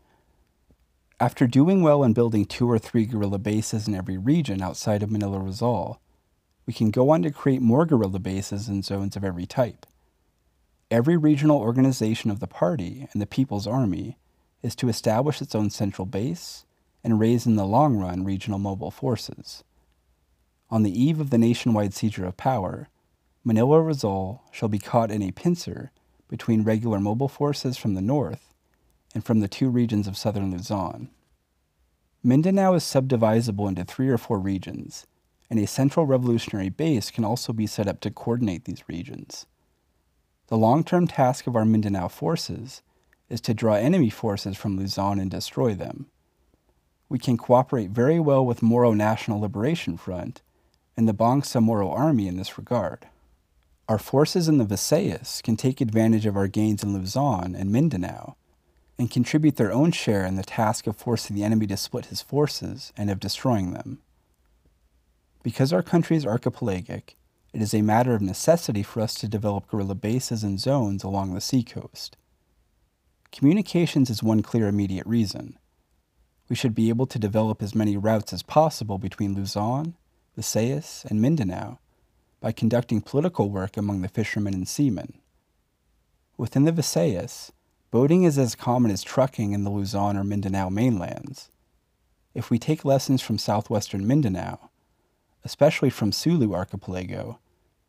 After 1.20 1.47
doing 1.47 1.82
well 1.82 2.03
in 2.03 2.14
building 2.14 2.47
two 2.47 2.66
or 2.66 2.78
three 2.78 3.05
guerrilla 3.05 3.38
bases 3.38 3.86
in 3.86 3.95
every 3.95 4.16
region 4.16 4.62
outside 4.62 5.03
of 5.03 5.11
Manila 5.11 5.38
Rizal, 5.38 6.01
we 6.71 6.75
can 6.75 6.93
go 6.93 7.11
on 7.11 7.21
to 7.21 7.33
create 7.33 7.61
more 7.61 7.85
guerrilla 7.85 8.21
bases 8.21 8.68
and 8.68 8.85
zones 8.85 9.16
of 9.16 9.25
every 9.25 9.45
type. 9.45 9.87
Every 10.89 11.16
regional 11.16 11.59
organization 11.59 12.31
of 12.31 12.39
the 12.39 12.47
party 12.47 13.09
and 13.12 13.21
the 13.21 13.27
People's 13.27 13.66
Army 13.66 14.18
is 14.62 14.77
to 14.77 14.89
establish 14.89 15.43
its 15.43 15.57
own 15.57 15.71
central 15.71 16.07
base 16.07 16.64
and 17.03 17.18
raise 17.18 17.45
in 17.45 17.57
the 17.57 17.66
long 17.66 17.97
run 17.97 18.23
regional 18.23 18.61
mobile 18.61 18.93
forces. 18.93 19.64
On 20.71 20.85
the 20.85 20.97
eve 20.97 21.18
of 21.18 21.31
the 21.31 21.39
nationwide 21.39 21.93
seizure 21.93 22.25
of 22.25 22.37
power, 22.37 22.89
Manila 23.43 23.83
Rizal 23.83 24.45
shall 24.53 24.68
be 24.68 24.79
caught 24.79 25.11
in 25.11 25.23
a 25.23 25.33
pincer 25.33 25.91
between 26.29 26.62
regular 26.62 27.01
mobile 27.01 27.27
forces 27.27 27.77
from 27.77 27.95
the 27.95 28.01
north 28.01 28.55
and 29.12 29.25
from 29.25 29.41
the 29.41 29.49
two 29.49 29.68
regions 29.68 30.07
of 30.07 30.16
southern 30.16 30.53
Luzon. 30.53 31.11
Mindanao 32.23 32.75
is 32.75 32.85
subdivisible 32.85 33.66
into 33.66 33.83
three 33.83 34.09
or 34.09 34.18
four 34.18 34.39
regions, 34.39 35.09
and 35.51 35.59
a 35.59 35.67
central 35.67 36.07
revolutionary 36.07 36.69
base 36.69 37.11
can 37.11 37.25
also 37.25 37.53
be 37.53 37.67
set 37.67 37.89
up 37.89 38.01
to 38.01 38.11
coordinate 38.11 38.65
these 38.65 38.85
regions. 38.89 39.47
The 40.47 40.57
long 40.57 40.85
term 40.85 41.07
task 41.07 41.47
of 41.47 41.57
our 41.57 41.65
Mindanao 41.65 42.09
forces 42.09 42.83
is 43.29 43.41
to 43.43 43.55
draw 43.55 43.75
enemy 43.75 44.11
forces 44.11 44.57
from 44.57 44.77
Luzon 44.77 45.19
and 45.19 45.31
destroy 45.31 45.75
them. 45.75 46.07
We 47.09 47.19
can 47.19 47.37
cooperate 47.37 47.91
very 47.91 48.21
well 48.21 48.47
with 48.47 48.63
Moro 48.63 48.95
National 48.95 49.41
Liberation 49.41 49.97
Front 49.97 50.43
and 50.97 51.09
the 51.09 51.15
Bangsa 51.15 51.63
Moro 51.63 51.91
Army 51.91 52.29
in 52.29 52.37
this 52.37 52.57
regard. 52.57 53.07
Our 53.89 53.99
forces 53.99 54.47
in 54.47 54.59
the 54.59 54.65
Visayas 54.65 55.43
can 55.43 55.57
take 55.57 55.81
advantage 55.81 56.27
of 56.27 56.37
our 56.37 56.47
gains 56.47 56.85
in 56.85 56.93
Luzon 56.93 57.57
and 57.57 57.73
Mindanao 57.73 58.37
and 58.99 59.11
contribute 59.11 59.57
their 59.57 59.73
own 59.73 59.91
share 59.91 60.25
in 60.25 60.37
the 60.37 60.45
task 60.45 60.87
of 60.87 60.97
forcing 60.97 61.35
the 61.35 61.43
enemy 61.43 61.67
to 61.67 61.77
split 61.77 62.07
his 62.07 62.23
forces 62.23 62.93
and 62.97 63.11
of 63.11 63.19
destroying 63.19 63.73
them. 63.73 63.99
Because 65.43 65.72
our 65.72 65.82
country 65.82 66.16
is 66.16 66.26
archipelagic, 66.26 67.16
it 67.53 67.62
is 67.62 67.74
a 67.74 67.82
matter 67.82 68.14
of 68.14 68.22
necessity 68.22 68.82
for 68.82 69.01
us 69.01 69.14
to 69.14 69.28
develop 69.28 69.68
guerrilla 69.68 69.95
bases 69.95 70.45
and 70.45 70.61
zones 70.61 71.03
along 71.03 71.34
the 71.34 71.41
seacoast. 71.41 72.16
Communications 73.32 74.11
is 74.11 74.22
one 74.22 74.43
clear 74.43 74.68
immediate 74.68 75.07
reason. 75.07 75.59
We 76.49 76.57
should 76.57 76.74
be 76.74 76.88
able 76.88 77.07
to 77.07 77.18
develop 77.18 77.62
as 77.62 77.74
many 77.74 77.97
routes 77.97 78.32
as 78.32 78.43
possible 78.43 78.99
between 78.99 79.34
Luzon, 79.34 79.95
Visayas, 80.36 81.05
and 81.05 81.20
Mindanao 81.20 81.78
by 82.41 82.53
conducting 82.53 83.01
political 83.01 83.51
work 83.51 83.76
among 83.76 84.03
the 84.03 84.09
fishermen 84.09 84.55
and 84.55 84.66
seamen. 84.66 85.18
Within 86.36 86.64
the 86.64 86.72
Visayas, 86.72 87.51
boating 87.91 88.24
is 88.24 88.38
as 88.38 88.55
common 88.55 88.91
as 88.91 89.03
trucking 89.03 89.53
in 89.53 89.64
the 89.64 89.70
Luzon 89.70 90.16
or 90.16 90.24
Mindanao 90.24 90.70
mainlands. 90.70 91.51
If 92.34 92.51
we 92.51 92.59
take 92.59 92.84
lessons 92.84 93.20
from 93.20 93.38
southwestern 93.38 94.07
Mindanao, 94.07 94.70
especially 95.45 95.91
from 95.91 96.12
Sulu 96.12 96.55
archipelago, 96.55 97.38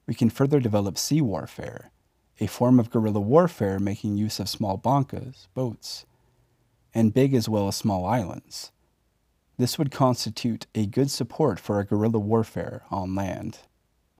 we 0.07 0.13
can 0.13 0.29
further 0.29 0.59
develop 0.59 0.97
sea 0.97 1.21
warfare, 1.21 1.91
a 2.39 2.47
form 2.47 2.79
of 2.79 2.89
guerrilla 2.89 3.19
warfare 3.19 3.79
making 3.79 4.17
use 4.17 4.39
of 4.39 4.49
small 4.49 4.77
bancas, 4.77 5.47
boats, 5.53 6.05
and 6.93 7.13
big 7.13 7.33
as 7.33 7.47
well 7.47 7.67
as 7.67 7.75
small 7.75 8.05
islands. 8.05 8.71
This 9.57 9.77
would 9.77 9.91
constitute 9.91 10.65
a 10.73 10.85
good 10.85 11.11
support 11.11 11.59
for 11.59 11.79
a 11.79 11.85
guerrilla 11.85 12.19
warfare 12.19 12.83
on 12.89 13.15
land. 13.15 13.59